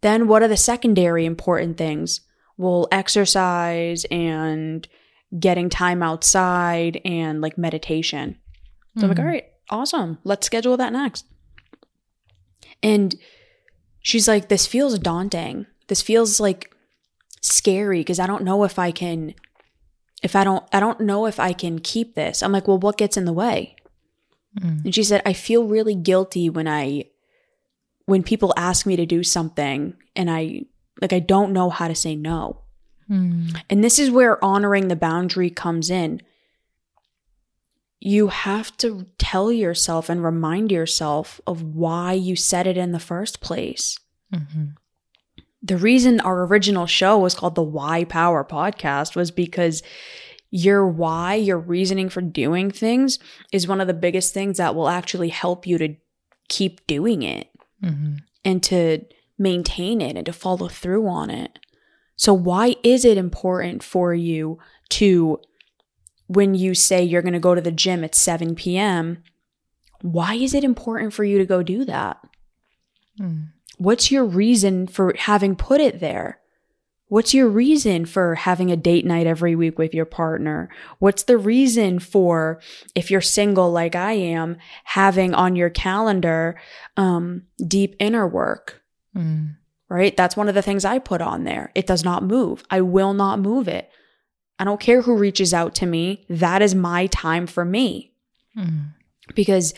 Then 0.00 0.28
what 0.28 0.42
are 0.42 0.48
the 0.48 0.56
secondary 0.56 1.24
important 1.24 1.76
things? 1.76 2.20
Well, 2.56 2.88
exercise 2.90 4.04
and 4.10 4.86
getting 5.38 5.68
time 5.68 6.02
outside 6.02 7.00
and 7.04 7.40
like 7.40 7.56
meditation. 7.56 8.38
So 8.96 9.00
mm. 9.00 9.04
I'm 9.04 9.08
like, 9.10 9.18
all 9.18 9.24
right, 9.24 9.46
awesome. 9.68 10.18
Let's 10.24 10.46
schedule 10.46 10.76
that 10.76 10.92
next. 10.92 11.26
And 12.82 13.14
she's 14.00 14.26
like, 14.26 14.48
This 14.48 14.66
feels 14.66 14.98
daunting. 14.98 15.66
This 15.88 16.02
feels 16.02 16.40
like 16.40 16.74
scary 17.40 18.00
because 18.00 18.20
I 18.20 18.26
don't 18.26 18.44
know 18.44 18.64
if 18.64 18.78
I 18.78 18.90
can 18.90 19.34
if 20.22 20.36
I 20.36 20.44
don't 20.44 20.64
I 20.72 20.80
don't 20.80 21.00
know 21.00 21.26
if 21.26 21.40
I 21.40 21.52
can 21.52 21.78
keep 21.78 22.14
this. 22.14 22.42
I'm 22.42 22.52
like, 22.52 22.68
well, 22.68 22.78
what 22.78 22.98
gets 22.98 23.16
in 23.16 23.24
the 23.24 23.32
way? 23.32 23.76
Mm. 24.58 24.84
And 24.86 24.94
she 24.94 25.02
said, 25.02 25.22
I 25.24 25.32
feel 25.32 25.64
really 25.64 25.94
guilty 25.94 26.50
when 26.50 26.68
I 26.68 27.04
when 28.10 28.24
people 28.24 28.52
ask 28.56 28.86
me 28.86 28.96
to 28.96 29.06
do 29.06 29.22
something 29.22 29.94
and 30.16 30.28
I 30.28 30.62
like 31.00 31.12
I 31.12 31.20
don't 31.20 31.52
know 31.52 31.70
how 31.70 31.86
to 31.86 31.94
say 31.94 32.16
no. 32.16 32.62
Mm. 33.08 33.56
And 33.70 33.84
this 33.84 34.00
is 34.00 34.10
where 34.10 34.44
honoring 34.44 34.88
the 34.88 34.96
boundary 34.96 35.48
comes 35.48 35.90
in. 35.90 36.20
You 38.00 38.26
have 38.26 38.76
to 38.78 39.06
tell 39.18 39.52
yourself 39.52 40.08
and 40.08 40.24
remind 40.24 40.72
yourself 40.72 41.40
of 41.46 41.62
why 41.62 42.14
you 42.14 42.34
said 42.34 42.66
it 42.66 42.76
in 42.76 42.90
the 42.90 42.98
first 42.98 43.40
place. 43.40 43.96
Mm-hmm. 44.34 44.64
The 45.62 45.76
reason 45.76 46.18
our 46.18 46.44
original 46.46 46.86
show 46.86 47.16
was 47.16 47.36
called 47.36 47.54
the 47.54 47.62
Why 47.62 48.02
Power 48.02 48.44
Podcast 48.44 49.14
was 49.14 49.30
because 49.30 49.84
your 50.50 50.84
why, 50.84 51.36
your 51.36 51.58
reasoning 51.58 52.08
for 52.08 52.22
doing 52.22 52.72
things 52.72 53.20
is 53.52 53.68
one 53.68 53.80
of 53.80 53.86
the 53.86 53.94
biggest 53.94 54.34
things 54.34 54.56
that 54.56 54.74
will 54.74 54.88
actually 54.88 55.28
help 55.28 55.64
you 55.64 55.78
to 55.78 55.94
keep 56.48 56.84
doing 56.88 57.22
it 57.22 57.46
mm-hmm. 57.82 58.16
and 58.44 58.62
to 58.64 59.04
maintain 59.38 60.00
it 60.00 60.16
and 60.16 60.26
to 60.26 60.32
follow 60.32 60.68
through 60.68 61.08
on 61.08 61.30
it. 61.30 61.58
So, 62.16 62.34
why 62.34 62.76
is 62.82 63.04
it 63.04 63.16
important 63.16 63.82
for 63.82 64.12
you 64.12 64.58
to, 64.90 65.40
when 66.26 66.54
you 66.54 66.74
say 66.74 67.02
you're 67.02 67.22
going 67.22 67.32
to 67.32 67.40
go 67.40 67.54
to 67.54 67.60
the 67.60 67.72
gym 67.72 68.04
at 68.04 68.14
7 68.14 68.54
p.m., 68.54 69.22
why 70.02 70.34
is 70.34 70.54
it 70.54 70.64
important 70.64 71.12
for 71.12 71.24
you 71.24 71.38
to 71.38 71.46
go 71.46 71.62
do 71.62 71.84
that? 71.86 72.18
Mm. 73.18 73.48
What's 73.78 74.10
your 74.10 74.24
reason 74.24 74.86
for 74.86 75.14
having 75.16 75.56
put 75.56 75.80
it 75.80 76.00
there? 76.00 76.39
What's 77.10 77.34
your 77.34 77.48
reason 77.48 78.06
for 78.06 78.36
having 78.36 78.70
a 78.70 78.76
date 78.76 79.04
night 79.04 79.26
every 79.26 79.56
week 79.56 79.78
with 79.80 79.92
your 79.92 80.04
partner? 80.04 80.70
What's 81.00 81.24
the 81.24 81.36
reason 81.36 81.98
for, 81.98 82.60
if 82.94 83.10
you're 83.10 83.20
single 83.20 83.72
like 83.72 83.96
I 83.96 84.12
am, 84.12 84.58
having 84.84 85.34
on 85.34 85.56
your 85.56 85.70
calendar 85.70 86.60
um, 86.96 87.42
deep 87.66 87.96
inner 87.98 88.28
work? 88.28 88.80
Mm. 89.16 89.56
Right? 89.88 90.16
That's 90.16 90.36
one 90.36 90.48
of 90.48 90.54
the 90.54 90.62
things 90.62 90.84
I 90.84 91.00
put 91.00 91.20
on 91.20 91.42
there. 91.42 91.72
It 91.74 91.88
does 91.88 92.04
not 92.04 92.22
move. 92.22 92.62
I 92.70 92.80
will 92.80 93.12
not 93.12 93.40
move 93.40 93.66
it. 93.66 93.90
I 94.60 94.64
don't 94.64 94.78
care 94.78 95.02
who 95.02 95.16
reaches 95.16 95.52
out 95.52 95.74
to 95.76 95.86
me. 95.86 96.24
That 96.28 96.62
is 96.62 96.76
my 96.76 97.08
time 97.08 97.48
for 97.48 97.64
me. 97.64 98.12
Mm. 98.56 98.92
Because 99.34 99.74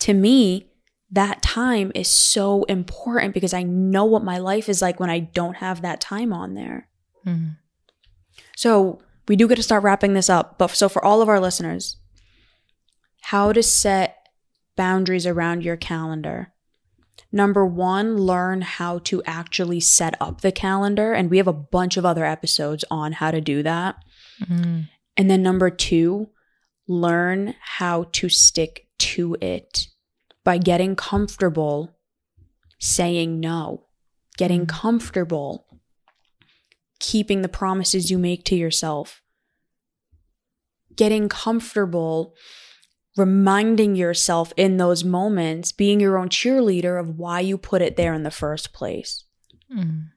to 0.00 0.14
me, 0.14 0.71
that 1.12 1.42
time 1.42 1.92
is 1.94 2.08
so 2.08 2.64
important 2.64 3.34
because 3.34 3.52
I 3.52 3.62
know 3.62 4.06
what 4.06 4.24
my 4.24 4.38
life 4.38 4.68
is 4.68 4.80
like 4.80 4.98
when 4.98 5.10
I 5.10 5.20
don't 5.20 5.56
have 5.56 5.82
that 5.82 6.00
time 6.00 6.32
on 6.32 6.54
there. 6.54 6.88
Mm. 7.26 7.58
So 8.56 9.02
we 9.28 9.36
do 9.36 9.46
get 9.46 9.56
to 9.56 9.62
start 9.62 9.82
wrapping 9.82 10.14
this 10.14 10.30
up. 10.30 10.58
But 10.58 10.70
so 10.70 10.88
for 10.88 11.04
all 11.04 11.20
of 11.20 11.28
our 11.28 11.38
listeners, 11.38 11.98
how 13.20 13.52
to 13.52 13.62
set 13.62 14.26
boundaries 14.74 15.26
around 15.26 15.62
your 15.64 15.76
calendar. 15.76 16.54
Number 17.30 17.64
one, 17.66 18.16
learn 18.16 18.62
how 18.62 18.98
to 19.00 19.22
actually 19.24 19.80
set 19.80 20.14
up 20.18 20.40
the 20.40 20.52
calendar. 20.52 21.12
And 21.12 21.30
we 21.30 21.36
have 21.36 21.46
a 21.46 21.52
bunch 21.52 21.98
of 21.98 22.06
other 22.06 22.24
episodes 22.24 22.86
on 22.90 23.12
how 23.12 23.30
to 23.30 23.40
do 23.40 23.62
that. 23.62 23.96
Mm. 24.42 24.88
And 25.18 25.30
then 25.30 25.42
number 25.42 25.68
two, 25.68 26.30
learn 26.88 27.54
how 27.60 28.04
to 28.12 28.30
stick 28.30 28.86
to 28.98 29.36
it 29.42 29.88
by 30.44 30.58
getting 30.58 30.96
comfortable 30.96 31.96
saying 32.78 33.40
no, 33.40 33.86
getting 34.36 34.66
mm. 34.66 34.68
comfortable 34.68 35.66
keeping 36.98 37.42
the 37.42 37.48
promises 37.48 38.10
you 38.10 38.18
make 38.18 38.44
to 38.44 38.54
yourself, 38.54 39.22
getting 40.94 41.28
comfortable 41.28 42.34
reminding 43.16 43.94
yourself 43.94 44.52
in 44.56 44.76
those 44.78 45.04
moments, 45.04 45.72
being 45.72 46.00
your 46.00 46.18
own 46.18 46.28
cheerleader 46.28 46.98
of 46.98 47.18
why 47.18 47.40
you 47.40 47.58
put 47.58 47.82
it 47.82 47.96
there 47.96 48.14
in 48.14 48.22
the 48.22 48.30
first 48.30 48.72
place. 48.72 49.24
Mm. 49.74 50.08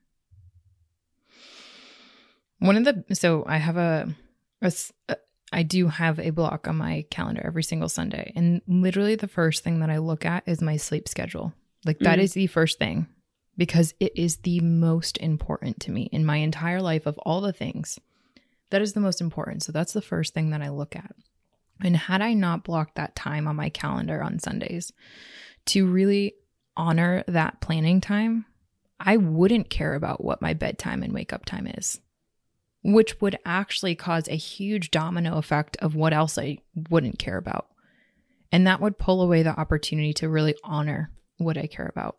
One 2.59 2.77
of 2.77 2.85
the 2.85 3.15
so 3.15 3.43
I 3.45 3.57
have 3.57 3.77
a, 3.77 4.15
a, 4.61 5.17
I 5.55 5.63
do 5.63 5.87
have 5.87 6.19
a 6.19 6.31
block 6.31 6.67
on 6.67 6.75
my 6.75 7.05
calendar 7.09 7.41
every 7.45 7.63
single 7.63 7.87
Sunday. 7.87 8.33
And 8.35 8.61
literally 8.67 9.15
the 9.15 9.29
first 9.29 9.63
thing 9.63 9.79
that 9.79 9.89
I 9.89 9.99
look 9.99 10.25
at 10.25 10.43
is 10.45 10.61
my 10.61 10.75
sleep 10.75 11.07
schedule. 11.07 11.53
Like 11.85 11.99
that 11.99 12.19
mm. 12.19 12.23
is 12.23 12.33
the 12.33 12.47
first 12.47 12.77
thing 12.77 13.07
because 13.55 13.93
it 14.01 14.11
is 14.17 14.37
the 14.37 14.59
most 14.59 15.17
important 15.19 15.79
to 15.79 15.91
me 15.91 16.09
in 16.11 16.25
my 16.25 16.37
entire 16.37 16.81
life 16.81 17.05
of 17.05 17.17
all 17.19 17.39
the 17.39 17.53
things. 17.53 17.97
That 18.71 18.81
is 18.81 18.91
the 18.91 18.99
most 18.99 19.21
important. 19.21 19.63
So 19.63 19.71
that's 19.71 19.93
the 19.93 20.01
first 20.01 20.33
thing 20.33 20.49
that 20.49 20.61
I 20.61 20.69
look 20.69 20.93
at. 20.93 21.15
And 21.81 21.95
had 21.95 22.21
I 22.21 22.33
not 22.33 22.65
blocked 22.65 22.95
that 22.95 23.15
time 23.15 23.47
on 23.47 23.55
my 23.55 23.69
calendar 23.69 24.21
on 24.21 24.39
Sundays 24.39 24.91
to 25.67 25.87
really 25.87 26.33
honor 26.75 27.23
that 27.29 27.61
planning 27.61 28.01
time, 28.01 28.45
I 28.99 29.15
wouldn't 29.15 29.69
care 29.69 29.93
about 29.93 30.21
what 30.21 30.41
my 30.41 30.53
bedtime 30.53 31.01
and 31.01 31.13
wake 31.13 31.31
up 31.31 31.45
time 31.45 31.67
is. 31.67 32.01
Which 32.85 33.19
would 33.19 33.35
actually 33.45 33.95
cause 33.95 34.27
a 34.27 34.35
huge 34.35 34.91
domino 34.91 35.37
effect 35.37 35.75
of 35.77 35.95
what 35.95 36.13
else 36.13 36.37
I 36.37 36.59
wouldn't 36.91 37.17
care 37.17 37.37
about. 37.37 37.67
And 38.51 38.67
that 38.67 38.79
would 38.79 38.99
pull 38.99 39.23
away 39.23 39.41
the 39.41 39.59
opportunity 39.59 40.13
to 40.13 40.29
really 40.29 40.55
honor 40.63 41.09
what 41.37 41.57
I 41.57 41.65
care 41.65 41.87
about. 41.87 42.17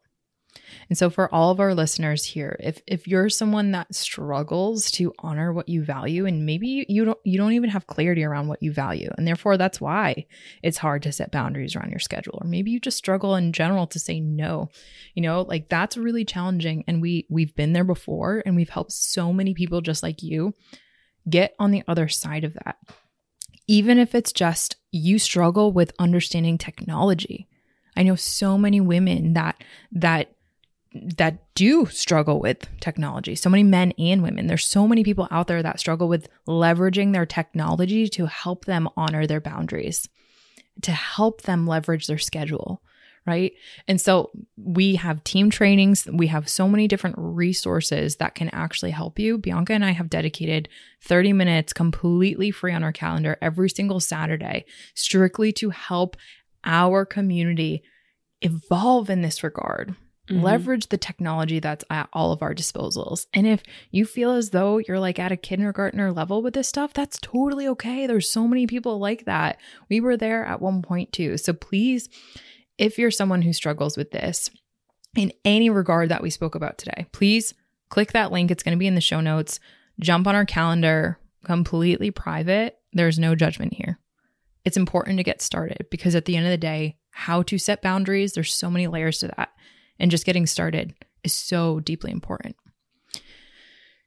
And 0.88 0.96
so 0.96 1.10
for 1.10 1.32
all 1.34 1.50
of 1.50 1.60
our 1.60 1.74
listeners 1.74 2.24
here, 2.24 2.56
if 2.60 2.80
if 2.86 3.06
you're 3.06 3.28
someone 3.28 3.72
that 3.72 3.94
struggles 3.94 4.90
to 4.92 5.12
honor 5.18 5.52
what 5.52 5.68
you 5.68 5.82
value 5.82 6.26
and 6.26 6.46
maybe 6.46 6.86
you 6.88 7.04
don't 7.04 7.18
you 7.24 7.38
don't 7.38 7.52
even 7.52 7.70
have 7.70 7.86
clarity 7.86 8.24
around 8.24 8.48
what 8.48 8.62
you 8.62 8.72
value 8.72 9.10
and 9.16 9.26
therefore 9.26 9.56
that's 9.56 9.80
why 9.80 10.26
it's 10.62 10.78
hard 10.78 11.02
to 11.02 11.12
set 11.12 11.32
boundaries 11.32 11.74
around 11.74 11.90
your 11.90 11.98
schedule 11.98 12.38
or 12.40 12.46
maybe 12.46 12.70
you 12.70 12.80
just 12.80 12.98
struggle 12.98 13.36
in 13.36 13.52
general 13.52 13.86
to 13.88 13.98
say 13.98 14.20
no. 14.20 14.68
You 15.14 15.22
know, 15.22 15.42
like 15.42 15.68
that's 15.68 15.96
really 15.96 16.24
challenging 16.24 16.84
and 16.86 17.02
we 17.02 17.26
we've 17.30 17.54
been 17.54 17.72
there 17.72 17.84
before 17.84 18.42
and 18.44 18.56
we've 18.56 18.68
helped 18.68 18.92
so 18.92 19.32
many 19.32 19.54
people 19.54 19.80
just 19.80 20.02
like 20.02 20.22
you 20.22 20.54
get 21.28 21.54
on 21.58 21.70
the 21.70 21.82
other 21.88 22.08
side 22.08 22.44
of 22.44 22.54
that. 22.54 22.76
Even 23.66 23.98
if 23.98 24.14
it's 24.14 24.32
just 24.32 24.76
you 24.92 25.18
struggle 25.18 25.72
with 25.72 25.92
understanding 25.98 26.58
technology. 26.58 27.48
I 27.96 28.02
know 28.02 28.14
so 28.14 28.58
many 28.58 28.80
women 28.80 29.32
that 29.34 29.62
that 29.92 30.35
that 31.16 31.54
do 31.54 31.86
struggle 31.86 32.40
with 32.40 32.68
technology. 32.80 33.34
So 33.34 33.50
many 33.50 33.62
men 33.62 33.92
and 33.98 34.22
women. 34.22 34.46
There's 34.46 34.66
so 34.66 34.86
many 34.86 35.04
people 35.04 35.28
out 35.30 35.46
there 35.46 35.62
that 35.62 35.80
struggle 35.80 36.08
with 36.08 36.28
leveraging 36.46 37.12
their 37.12 37.26
technology 37.26 38.08
to 38.08 38.26
help 38.26 38.64
them 38.64 38.88
honor 38.96 39.26
their 39.26 39.40
boundaries, 39.40 40.08
to 40.82 40.92
help 40.92 41.42
them 41.42 41.66
leverage 41.66 42.06
their 42.06 42.18
schedule, 42.18 42.82
right? 43.26 43.52
And 43.88 44.00
so 44.00 44.30
we 44.56 44.96
have 44.96 45.24
team 45.24 45.50
trainings, 45.50 46.06
we 46.12 46.28
have 46.28 46.48
so 46.48 46.68
many 46.68 46.86
different 46.86 47.16
resources 47.18 48.16
that 48.16 48.34
can 48.34 48.48
actually 48.50 48.92
help 48.92 49.18
you. 49.18 49.38
Bianca 49.38 49.72
and 49.72 49.84
I 49.84 49.90
have 49.90 50.10
dedicated 50.10 50.68
30 51.02 51.32
minutes 51.32 51.72
completely 51.72 52.50
free 52.50 52.72
on 52.72 52.84
our 52.84 52.92
calendar 52.92 53.36
every 53.42 53.70
single 53.70 54.00
Saturday 54.00 54.64
strictly 54.94 55.52
to 55.52 55.70
help 55.70 56.16
our 56.64 57.04
community 57.04 57.82
evolve 58.42 59.08
in 59.08 59.22
this 59.22 59.42
regard 59.42 59.94
Mm-hmm. 60.28 60.42
Leverage 60.42 60.88
the 60.88 60.98
technology 60.98 61.60
that's 61.60 61.84
at 61.88 62.08
all 62.12 62.32
of 62.32 62.42
our 62.42 62.54
disposals. 62.54 63.26
And 63.32 63.46
if 63.46 63.62
you 63.92 64.04
feel 64.04 64.32
as 64.32 64.50
though 64.50 64.78
you're 64.78 64.98
like 64.98 65.20
at 65.20 65.30
a 65.30 65.36
kindergartner 65.36 66.10
level 66.10 66.42
with 66.42 66.54
this 66.54 66.68
stuff, 66.68 66.92
that's 66.92 67.18
totally 67.22 67.68
okay. 67.68 68.06
There's 68.06 68.30
so 68.30 68.48
many 68.48 68.66
people 68.66 68.98
like 68.98 69.24
that. 69.26 69.58
We 69.88 70.00
were 70.00 70.16
there 70.16 70.44
at 70.44 70.60
one 70.60 70.82
point 70.82 71.12
too. 71.12 71.36
So 71.38 71.52
please, 71.52 72.08
if 72.76 72.98
you're 72.98 73.12
someone 73.12 73.42
who 73.42 73.52
struggles 73.52 73.96
with 73.96 74.10
this 74.10 74.50
in 75.16 75.32
any 75.44 75.70
regard 75.70 76.08
that 76.08 76.22
we 76.22 76.30
spoke 76.30 76.56
about 76.56 76.76
today, 76.76 77.06
please 77.12 77.54
click 77.88 78.10
that 78.12 78.32
link. 78.32 78.50
It's 78.50 78.64
going 78.64 78.76
to 78.76 78.80
be 78.80 78.88
in 78.88 78.96
the 78.96 79.00
show 79.00 79.20
notes. 79.20 79.60
Jump 80.00 80.26
on 80.26 80.34
our 80.34 80.44
calendar, 80.44 81.20
completely 81.44 82.10
private. 82.10 82.78
There's 82.92 83.18
no 83.18 83.36
judgment 83.36 83.74
here. 83.74 84.00
It's 84.64 84.76
important 84.76 85.18
to 85.18 85.24
get 85.24 85.40
started 85.40 85.86
because 85.88 86.16
at 86.16 86.24
the 86.24 86.36
end 86.36 86.46
of 86.46 86.50
the 86.50 86.56
day, 86.56 86.96
how 87.10 87.42
to 87.44 87.56
set 87.56 87.80
boundaries, 87.80 88.32
there's 88.32 88.52
so 88.52 88.68
many 88.68 88.88
layers 88.88 89.18
to 89.18 89.28
that 89.28 89.50
and 89.98 90.10
just 90.10 90.26
getting 90.26 90.46
started 90.46 90.94
is 91.24 91.32
so 91.32 91.80
deeply 91.80 92.10
important. 92.10 92.56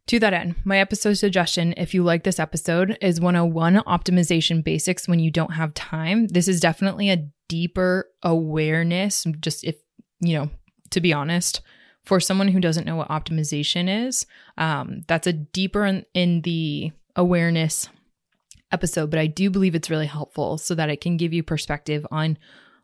To 0.07 0.19
that 0.19 0.33
end, 0.33 0.55
my 0.63 0.79
episode 0.79 1.13
suggestion, 1.13 1.75
if 1.77 1.93
you 1.93 2.03
like 2.03 2.23
this 2.23 2.39
episode, 2.39 2.97
is 2.99 3.21
101 3.21 3.75
optimization 3.85 4.63
basics 4.63 5.07
when 5.07 5.19
you 5.19 5.29
don't 5.29 5.53
have 5.53 5.73
time. 5.75 6.27
This 6.27 6.47
is 6.47 6.59
definitely 6.59 7.11
a 7.11 7.27
deeper 7.47 8.09
awareness, 8.23 9.25
just 9.39 9.63
if, 9.63 9.75
you 10.19 10.33
know, 10.33 10.49
to 10.89 10.99
be 10.99 11.13
honest, 11.13 11.61
for 12.05 12.19
someone 12.19 12.47
who 12.47 12.59
doesn't 12.59 12.85
know 12.85 12.95
what 12.95 13.09
optimization 13.09 14.07
is, 14.07 14.25
um, 14.57 15.01
that's 15.07 15.27
a 15.27 15.33
deeper 15.33 15.85
in, 15.85 16.05
in 16.15 16.41
the 16.41 16.91
awareness 17.15 17.87
episode, 18.71 19.09
but 19.09 19.19
I 19.19 19.27
do 19.27 19.51
believe 19.51 19.75
it's 19.75 19.89
really 19.89 20.07
helpful 20.07 20.57
so 20.57 20.73
that 20.75 20.89
it 20.89 21.01
can 21.01 21.17
give 21.17 21.33
you 21.33 21.43
perspective 21.43 22.05
on 22.09 22.37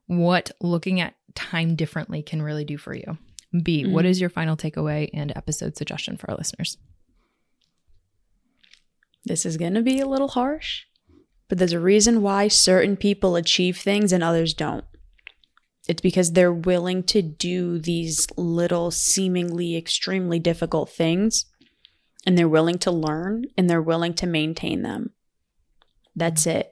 what 0.08 0.52
looking 0.62 1.02
at 1.02 1.16
time 1.36 1.76
differently 1.76 2.22
can 2.22 2.42
really 2.42 2.66
do 2.66 2.78
for 2.78 2.94
you. 2.94 3.18
B, 3.64 3.84
mm-hmm. 3.84 3.94
what 3.94 4.06
is 4.06 4.20
your 4.20 4.30
final 4.30 4.58
takeaway 4.58 5.10
and 5.14 5.32
episode 5.36 5.78
suggestion 5.78 6.18
for 6.18 6.30
our 6.30 6.38
listeners? 6.38 6.78
This 9.26 9.46
is 9.46 9.58
going 9.58 9.74
to 9.74 9.82
be 9.82 10.00
a 10.00 10.08
little 10.08 10.30
harsh, 10.30 10.84
but 11.48 11.58
there's 11.58 11.74
a 11.74 11.80
reason 11.80 12.22
why 12.22 12.48
certain 12.48 12.96
people 12.96 13.36
achieve 13.36 13.78
things 13.78 14.12
and 14.12 14.24
others 14.24 14.54
don't. 14.54 14.86
It's 15.88 16.02
because 16.02 16.32
they're 16.32 16.54
willing 16.54 17.04
to 17.04 17.22
do 17.22 17.80
these 17.80 18.28
little, 18.38 18.92
seemingly 18.92 19.76
extremely 19.78 20.40
difficult 20.40 20.90
things, 20.90 21.46
and 22.26 22.38
they're 22.38 22.50
willing 22.50 22.80
to 22.80 22.92
learn 22.92 23.46
and 23.58 23.70
they're 23.70 23.82
willing 23.82 24.14
to 24.16 24.26
maintain 24.26 24.82
them. 24.82 25.12
That's 26.16 26.48
it. 26.48 26.72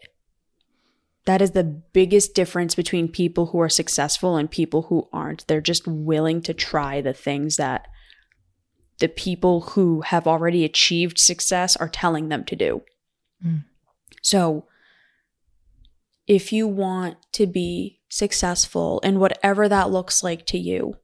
That 1.26 1.42
is 1.42 1.52
the 1.52 1.64
biggest 1.64 2.36
difference 2.36 2.76
between 2.76 3.08
people 3.08 3.48
who 3.48 3.60
are 3.62 3.70
successful 3.70 4.36
and 4.36 4.52
people 4.52 4.84
who 4.84 5.08
aren't. 5.14 5.48
They're 5.48 5.62
just 5.62 5.88
willing 5.88 6.42
to 6.42 6.54
try 6.54 7.00
the 7.00 7.14
things 7.14 7.56
that 7.56 7.88
the 9.00 9.08
people 9.08 9.62
who 9.62 10.02
have 10.02 10.28
already 10.28 10.66
achieved 10.66 11.18
success 11.18 11.76
are 11.76 11.90
telling 11.90 12.30
them 12.30 12.44
to 12.46 12.56
do. 12.56 12.84
Mm. 13.46 13.64
So, 14.22 14.66
if 16.28 16.54
you 16.54 16.68
want 16.68 17.18
to 17.34 17.46
be 17.46 18.00
successful 18.10 19.00
in 19.02 19.20
whatever 19.20 19.68
that 19.68 19.92
looks 19.92 20.24
like 20.24 20.46
to 20.48 20.58
you, 20.58 20.96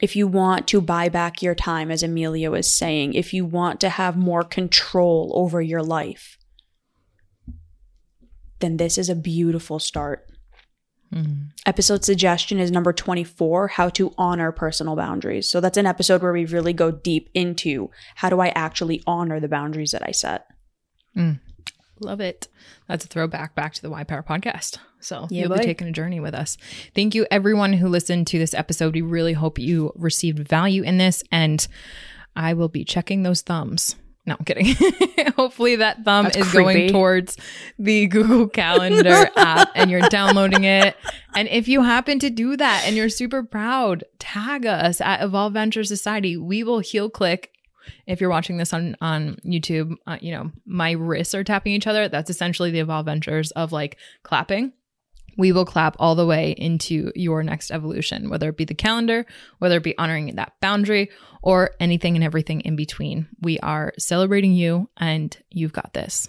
if 0.00 0.16
you 0.16 0.26
want 0.26 0.66
to 0.68 0.80
buy 0.80 1.08
back 1.08 1.40
your 1.42 1.54
time, 1.54 1.90
as 1.90 2.02
Emilia 2.02 2.50
was 2.50 2.72
saying, 2.72 3.14
if 3.14 3.32
you 3.32 3.44
want 3.44 3.80
to 3.80 3.88
have 3.88 4.16
more 4.16 4.42
control 4.42 5.32
over 5.34 5.62
your 5.62 5.82
life, 5.82 6.36
then 8.62 8.76
this 8.78 8.96
is 8.96 9.08
a 9.08 9.14
beautiful 9.14 9.78
start. 9.78 10.26
Mm-hmm. 11.12 11.48
Episode 11.66 12.04
suggestion 12.04 12.58
is 12.58 12.70
number 12.70 12.92
24 12.92 13.68
how 13.68 13.90
to 13.90 14.14
honor 14.16 14.50
personal 14.50 14.96
boundaries. 14.96 15.48
So 15.48 15.60
that's 15.60 15.76
an 15.76 15.86
episode 15.86 16.22
where 16.22 16.32
we 16.32 16.46
really 16.46 16.72
go 16.72 16.90
deep 16.90 17.28
into 17.34 17.90
how 18.14 18.30
do 18.30 18.40
I 18.40 18.48
actually 18.48 19.02
honor 19.06 19.38
the 19.38 19.48
boundaries 19.48 19.90
that 19.90 20.02
I 20.06 20.12
set. 20.12 20.46
Mm. 21.16 21.40
Love 22.00 22.20
it. 22.20 22.48
That's 22.88 23.04
a 23.04 23.08
throwback 23.08 23.54
back 23.54 23.74
to 23.74 23.82
the 23.82 23.90
Why 23.90 24.04
Power 24.04 24.22
podcast. 24.22 24.78
So 25.00 25.26
yeah, 25.30 25.42
you'll 25.42 25.50
boy. 25.50 25.58
be 25.58 25.64
taking 25.64 25.88
a 25.88 25.92
journey 25.92 26.20
with 26.20 26.34
us. 26.34 26.56
Thank 26.94 27.14
you, 27.14 27.26
everyone 27.30 27.74
who 27.74 27.88
listened 27.88 28.26
to 28.28 28.38
this 28.38 28.54
episode. 28.54 28.94
We 28.94 29.02
really 29.02 29.34
hope 29.34 29.58
you 29.58 29.92
received 29.94 30.48
value 30.48 30.82
in 30.82 30.98
this, 30.98 31.22
and 31.30 31.66
I 32.34 32.54
will 32.54 32.68
be 32.68 32.84
checking 32.84 33.22
those 33.22 33.42
thumbs 33.42 33.96
no, 34.24 34.36
I'm 34.38 34.44
kidding. 34.44 34.74
Hopefully 35.36 35.76
that 35.76 36.04
thumb 36.04 36.26
That's 36.26 36.36
is 36.36 36.48
creepy. 36.48 36.72
going 36.72 36.88
towards 36.92 37.36
the 37.78 38.06
Google 38.06 38.48
Calendar 38.48 39.28
app 39.36 39.70
and 39.74 39.90
you're 39.90 40.08
downloading 40.08 40.62
it. 40.62 40.96
And 41.34 41.48
if 41.48 41.66
you 41.66 41.82
happen 41.82 42.20
to 42.20 42.30
do 42.30 42.56
that 42.56 42.84
and 42.86 42.94
you're 42.94 43.08
super 43.08 43.42
proud, 43.42 44.04
tag 44.20 44.64
us 44.64 45.00
at 45.00 45.22
Evolve 45.22 45.54
Venture 45.54 45.82
Society. 45.82 46.36
We 46.36 46.62
will 46.62 46.78
heel 46.78 47.10
click. 47.10 47.50
If 48.06 48.20
you're 48.20 48.30
watching 48.30 48.58
this 48.58 48.72
on 48.72 48.96
on 49.00 49.38
YouTube, 49.44 49.96
uh, 50.06 50.18
you 50.20 50.30
know, 50.30 50.52
my 50.64 50.92
wrists 50.92 51.34
are 51.34 51.42
tapping 51.42 51.72
each 51.72 51.88
other. 51.88 52.08
That's 52.08 52.30
essentially 52.30 52.70
the 52.70 52.78
Evolve 52.78 53.06
Ventures 53.06 53.50
of 53.52 53.72
like 53.72 53.98
clapping 54.22 54.72
we 55.36 55.52
will 55.52 55.64
clap 55.64 55.96
all 55.98 56.14
the 56.14 56.26
way 56.26 56.52
into 56.52 57.12
your 57.14 57.42
next 57.42 57.70
evolution, 57.70 58.30
whether 58.30 58.48
it 58.48 58.56
be 58.56 58.64
the 58.64 58.74
calendar, 58.74 59.26
whether 59.58 59.76
it 59.76 59.82
be 59.82 59.96
honoring 59.98 60.34
that 60.34 60.54
boundary, 60.60 61.10
or 61.42 61.72
anything 61.80 62.16
and 62.16 62.24
everything 62.24 62.60
in 62.60 62.76
between. 62.76 63.28
We 63.40 63.58
are 63.60 63.92
celebrating 63.98 64.52
you, 64.52 64.88
and 64.96 65.36
you've 65.50 65.72
got 65.72 65.92
this. 65.92 66.28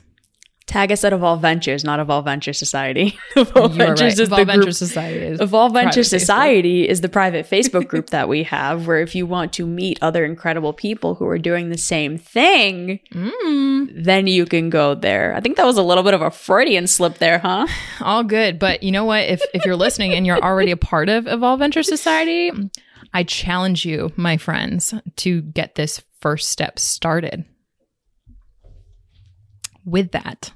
Tag 0.65 0.93
us 0.93 1.03
at 1.03 1.11
Evolve 1.11 1.41
Ventures, 1.41 1.83
not 1.83 1.99
Evolve 1.99 2.23
Venture 2.23 2.53
Society. 2.53 3.17
Evolve 3.35 3.73
Ventures 3.73 4.01
right. 4.01 4.13
is 4.13 4.19
Evolve 4.21 4.39
the 4.39 4.45
Venture. 4.45 4.71
Society. 4.71 5.19
Is 5.19 5.41
Evolve 5.41 5.73
Venture 5.73 6.03
Society 6.03 6.83
Facebook. 6.83 6.89
is 6.89 7.01
the 7.01 7.09
private 7.09 7.49
Facebook 7.49 7.87
group 7.89 8.11
that 8.11 8.29
we 8.29 8.43
have, 8.43 8.87
where 8.87 8.99
if 8.99 9.13
you 9.13 9.25
want 9.25 9.51
to 9.53 9.67
meet 9.67 9.99
other 10.01 10.23
incredible 10.23 10.71
people 10.71 11.15
who 11.15 11.27
are 11.27 11.37
doing 11.37 11.69
the 11.69 11.77
same 11.77 12.17
thing, 12.17 13.01
mm. 13.11 14.03
then 14.03 14.27
you 14.27 14.45
can 14.45 14.69
go 14.69 14.95
there. 14.95 15.35
I 15.35 15.41
think 15.41 15.57
that 15.57 15.65
was 15.65 15.77
a 15.77 15.83
little 15.83 16.03
bit 16.03 16.13
of 16.13 16.21
a 16.21 16.31
Freudian 16.31 16.87
slip 16.87 17.17
there, 17.17 17.39
huh? 17.39 17.67
All 18.01 18.23
good, 18.23 18.57
but 18.57 18.83
you 18.83 18.91
know 18.91 19.03
what? 19.03 19.25
If 19.25 19.41
if 19.53 19.65
you're 19.65 19.75
listening 19.75 20.13
and 20.13 20.25
you're 20.25 20.41
already 20.41 20.71
a 20.71 20.77
part 20.77 21.09
of 21.09 21.27
Evolve 21.27 21.59
Venture 21.59 21.83
Society, 21.83 22.51
I 23.13 23.23
challenge 23.23 23.85
you, 23.85 24.13
my 24.15 24.37
friends, 24.37 24.93
to 25.17 25.41
get 25.41 25.75
this 25.75 26.01
first 26.21 26.49
step 26.49 26.79
started 26.79 27.43
with 29.85 30.11
that, 30.11 30.51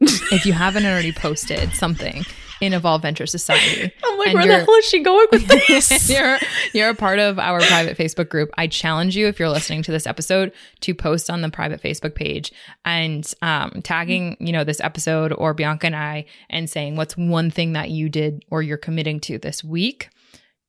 if 0.00 0.46
you 0.46 0.52
haven't 0.52 0.86
already 0.86 1.12
posted 1.12 1.74
something 1.74 2.24
in 2.60 2.72
Evolve 2.72 3.02
Venture 3.02 3.26
Society, 3.26 3.92
I'm 4.04 4.18
like, 4.18 4.34
where 4.34 4.46
the 4.46 4.64
hell 4.64 4.74
is 4.74 4.84
she 4.86 5.02
going 5.02 5.26
with 5.30 5.46
this? 5.68 6.08
you're 6.10 6.38
you're 6.72 6.90
a 6.90 6.94
part 6.94 7.18
of 7.18 7.38
our 7.38 7.60
private 7.60 7.98
Facebook 7.98 8.28
group. 8.28 8.50
I 8.56 8.66
challenge 8.66 9.16
you, 9.16 9.26
if 9.26 9.38
you're 9.38 9.50
listening 9.50 9.82
to 9.84 9.92
this 9.92 10.06
episode, 10.06 10.52
to 10.80 10.94
post 10.94 11.30
on 11.30 11.42
the 11.42 11.50
private 11.50 11.82
Facebook 11.82 12.14
page 12.14 12.52
and 12.84 13.30
um, 13.42 13.80
tagging, 13.82 14.36
you 14.40 14.52
know, 14.52 14.64
this 14.64 14.80
episode 14.80 15.32
or 15.32 15.54
Bianca 15.54 15.86
and 15.86 15.96
I, 15.96 16.26
and 16.48 16.68
saying 16.68 16.96
what's 16.96 17.16
one 17.16 17.50
thing 17.50 17.74
that 17.74 17.90
you 17.90 18.08
did 18.08 18.44
or 18.50 18.62
you're 18.62 18.78
committing 18.78 19.20
to 19.20 19.38
this 19.38 19.62
week 19.62 20.08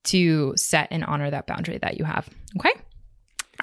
to 0.03 0.53
set 0.55 0.87
and 0.91 1.05
honor 1.05 1.29
that 1.29 1.47
boundary 1.47 1.77
that 1.77 1.97
you 1.97 2.05
have. 2.05 2.29
Okay. 2.57 2.73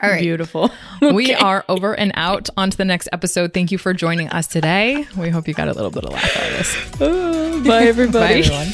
All 0.02 0.10
right. 0.10 0.20
Beautiful. 0.20 0.70
We 1.00 1.32
are 1.32 1.64
over 1.68 1.94
and 1.94 2.10
out. 2.16 2.48
On 2.56 2.70
to 2.70 2.76
the 2.76 2.84
next 2.84 3.08
episode. 3.12 3.54
Thank 3.54 3.70
you 3.70 3.78
for 3.78 3.94
joining 3.94 4.28
us 4.30 4.48
today. 4.48 5.06
We 5.16 5.28
hope 5.30 5.46
you 5.46 5.54
got 5.54 5.68
a 5.68 5.72
little 5.72 5.90
bit 5.92 6.04
of 6.04 6.12
laugh 6.12 6.36
out 6.36 6.50
of 6.50 6.58
this. 6.58 6.76
Oh, 7.00 7.62
bye, 7.64 7.84
everybody. 7.84 8.42
Bye, 8.42 8.48
everyone. 8.48 8.72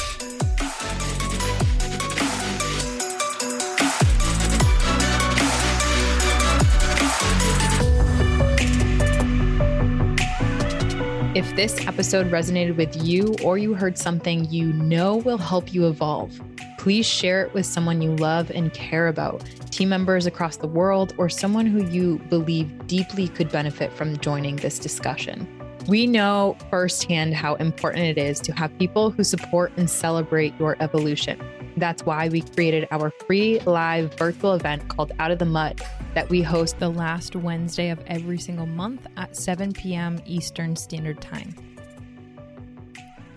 If 11.35 11.53
this 11.57 11.85
episode 11.85 12.31
resonated 12.31 12.77
with 12.77 12.95
you 13.03 13.35
or 13.43 13.57
you 13.57 13.73
heard 13.73 13.97
something 13.97 14.45
you 14.49 14.71
know 14.71 15.17
will 15.17 15.37
help 15.37 15.73
you 15.73 15.85
evolve, 15.87 16.39
please 16.85 17.07
share 17.07 17.43
it 17.43 17.51
with 17.51 17.65
someone 17.65 17.99
you 17.99 18.15
love 18.17 18.51
and 18.51 18.71
care 18.71 19.07
about, 19.07 19.43
team 19.71 19.89
members 19.89 20.27
across 20.27 20.57
the 20.57 20.67
world, 20.67 21.15
or 21.17 21.27
someone 21.27 21.65
who 21.65 21.83
you 21.85 22.19
believe 22.29 22.85
deeply 22.85 23.27
could 23.27 23.51
benefit 23.51 23.91
from 23.91 24.15
joining 24.19 24.55
this 24.57 24.77
discussion. 24.77 25.47
We 25.87 26.05
know 26.05 26.55
firsthand 26.69 27.33
how 27.33 27.55
important 27.55 28.03
it 28.03 28.19
is 28.19 28.39
to 28.41 28.51
have 28.51 28.77
people 28.77 29.09
who 29.09 29.23
support 29.23 29.71
and 29.77 29.89
celebrate 29.89 30.53
your 30.59 30.77
evolution. 30.79 31.41
That's 31.75 32.05
why 32.05 32.29
we 32.29 32.41
created 32.41 32.87
our 32.91 33.09
free 33.25 33.59
live 33.61 34.13
virtual 34.13 34.53
event 34.53 34.87
called 34.87 35.11
Out 35.17 35.31
of 35.31 35.39
the 35.39 35.45
Mud 35.45 35.81
that 36.13 36.29
we 36.29 36.43
host 36.43 36.77
the 36.77 36.89
last 36.89 37.35
Wednesday 37.35 37.89
of 37.89 37.99
every 38.05 38.37
single 38.37 38.67
month 38.67 39.07
at 39.17 39.35
7 39.35 39.73
p.m. 39.73 40.21
Eastern 40.27 40.75
Standard 40.75 41.19
Time. 41.19 41.55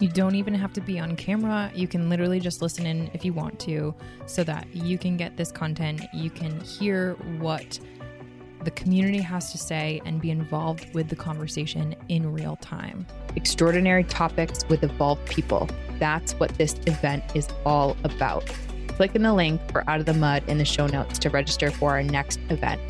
You 0.00 0.08
don't 0.08 0.36
even 0.36 0.54
have 0.54 0.72
to 0.74 0.80
be 0.80 1.00
on 1.00 1.16
camera. 1.16 1.72
You 1.74 1.88
can 1.88 2.08
literally 2.08 2.38
just 2.38 2.62
listen 2.62 2.86
in 2.86 3.10
if 3.14 3.24
you 3.24 3.32
want 3.32 3.58
to 3.60 3.92
so 4.26 4.44
that 4.44 4.66
you 4.72 4.96
can 4.96 5.16
get 5.16 5.36
this 5.36 5.50
content. 5.50 6.02
You 6.12 6.30
can 6.30 6.60
hear 6.60 7.14
what 7.38 7.80
the 8.62 8.70
community 8.72 9.18
has 9.18 9.50
to 9.52 9.58
say 9.58 10.00
and 10.04 10.20
be 10.20 10.30
involved 10.30 10.92
with 10.94 11.08
the 11.08 11.16
conversation 11.16 11.96
in 12.08 12.32
real 12.32 12.56
time. 12.56 13.06
Extraordinary 13.34 14.04
topics 14.04 14.64
with 14.68 14.84
evolved 14.84 15.28
people. 15.28 15.68
That's 15.98 16.32
what 16.34 16.50
this 16.58 16.74
event 16.86 17.24
is 17.34 17.48
all 17.66 17.96
about. 18.04 18.44
Click 18.88 19.16
in 19.16 19.22
the 19.22 19.32
link 19.32 19.60
for 19.72 19.88
Out 19.90 20.00
of 20.00 20.06
the 20.06 20.14
Mud 20.14 20.42
in 20.48 20.58
the 20.58 20.64
show 20.64 20.86
notes 20.86 21.18
to 21.20 21.30
register 21.30 21.70
for 21.70 21.90
our 21.90 22.02
next 22.02 22.38
event. 22.50 22.80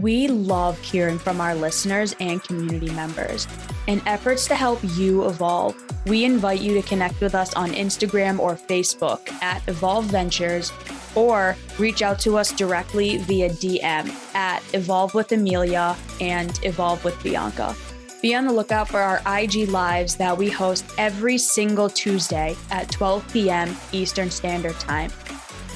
We 0.00 0.28
love 0.28 0.78
hearing 0.80 1.18
from 1.18 1.40
our 1.40 1.54
listeners 1.54 2.14
and 2.20 2.42
community 2.42 2.90
members. 2.90 3.48
In 3.88 4.00
efforts 4.06 4.46
to 4.46 4.54
help 4.54 4.78
you 4.94 5.26
evolve, 5.26 5.76
we 6.06 6.24
invite 6.24 6.60
you 6.60 6.74
to 6.74 6.86
connect 6.86 7.20
with 7.20 7.34
us 7.34 7.52
on 7.54 7.70
Instagram 7.70 8.38
or 8.38 8.54
Facebook 8.54 9.30
at 9.42 9.66
Evolve 9.66 10.04
Ventures 10.04 10.72
or 11.14 11.56
reach 11.78 12.02
out 12.02 12.20
to 12.20 12.36
us 12.36 12.52
directly 12.52 13.16
via 13.16 13.50
DM 13.50 14.08
at 14.34 14.62
Evolve 14.72 15.14
with 15.14 15.32
Emilia 15.32 15.96
and 16.20 16.58
Evolve 16.64 17.04
with 17.04 17.20
Bianca. 17.22 17.74
Be 18.22 18.34
on 18.34 18.46
the 18.46 18.52
lookout 18.52 18.88
for 18.88 19.00
our 19.00 19.20
IG 19.26 19.68
lives 19.68 20.16
that 20.16 20.36
we 20.36 20.48
host 20.48 20.84
every 20.98 21.38
single 21.38 21.88
Tuesday 21.88 22.56
at 22.70 22.90
12 22.90 23.32
p.m. 23.32 23.76
Eastern 23.92 24.30
Standard 24.30 24.78
Time. 24.80 25.10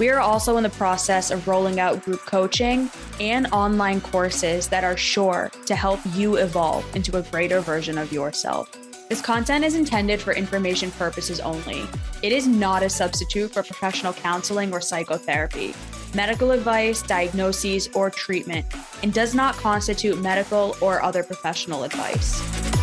We 0.03 0.11
are 0.11 0.19
also 0.19 0.57
in 0.57 0.65
the 0.65 0.69
process 0.71 1.31
of 1.31 1.47
rolling 1.47 1.79
out 1.79 2.03
group 2.03 2.23
coaching 2.23 2.91
and 3.21 3.47
online 3.53 4.01
courses 4.01 4.67
that 4.67 4.83
are 4.83 4.97
sure 4.97 5.49
to 5.65 5.77
help 5.77 6.01
you 6.15 6.39
evolve 6.39 6.85
into 6.97 7.19
a 7.19 7.23
greater 7.23 7.61
version 7.61 7.99
of 7.99 8.13
yourself. 8.13 8.69
This 9.09 9.21
content 9.21 9.65
is 9.65 9.77
intended 9.77 10.21
for 10.21 10.33
information 10.33 10.91
purposes 10.91 11.39
only. 11.39 11.85
It 12.21 12.33
is 12.33 12.49
not 12.49 12.83
a 12.83 12.91
substitute 12.91 13.53
for 13.53 13.63
professional 13.63 14.13
counseling 14.13 14.73
or 14.73 14.81
psychotherapy, 14.81 15.73
medical 16.17 16.51
advice, 16.51 17.03
diagnoses, 17.03 17.89
or 17.95 18.11
treatment, 18.11 18.67
and 19.05 19.15
does 19.15 19.37
not 19.37 19.55
constitute 19.55 20.21
medical 20.21 20.75
or 20.81 21.01
other 21.01 21.23
professional 21.23 21.85
advice. 21.85 22.82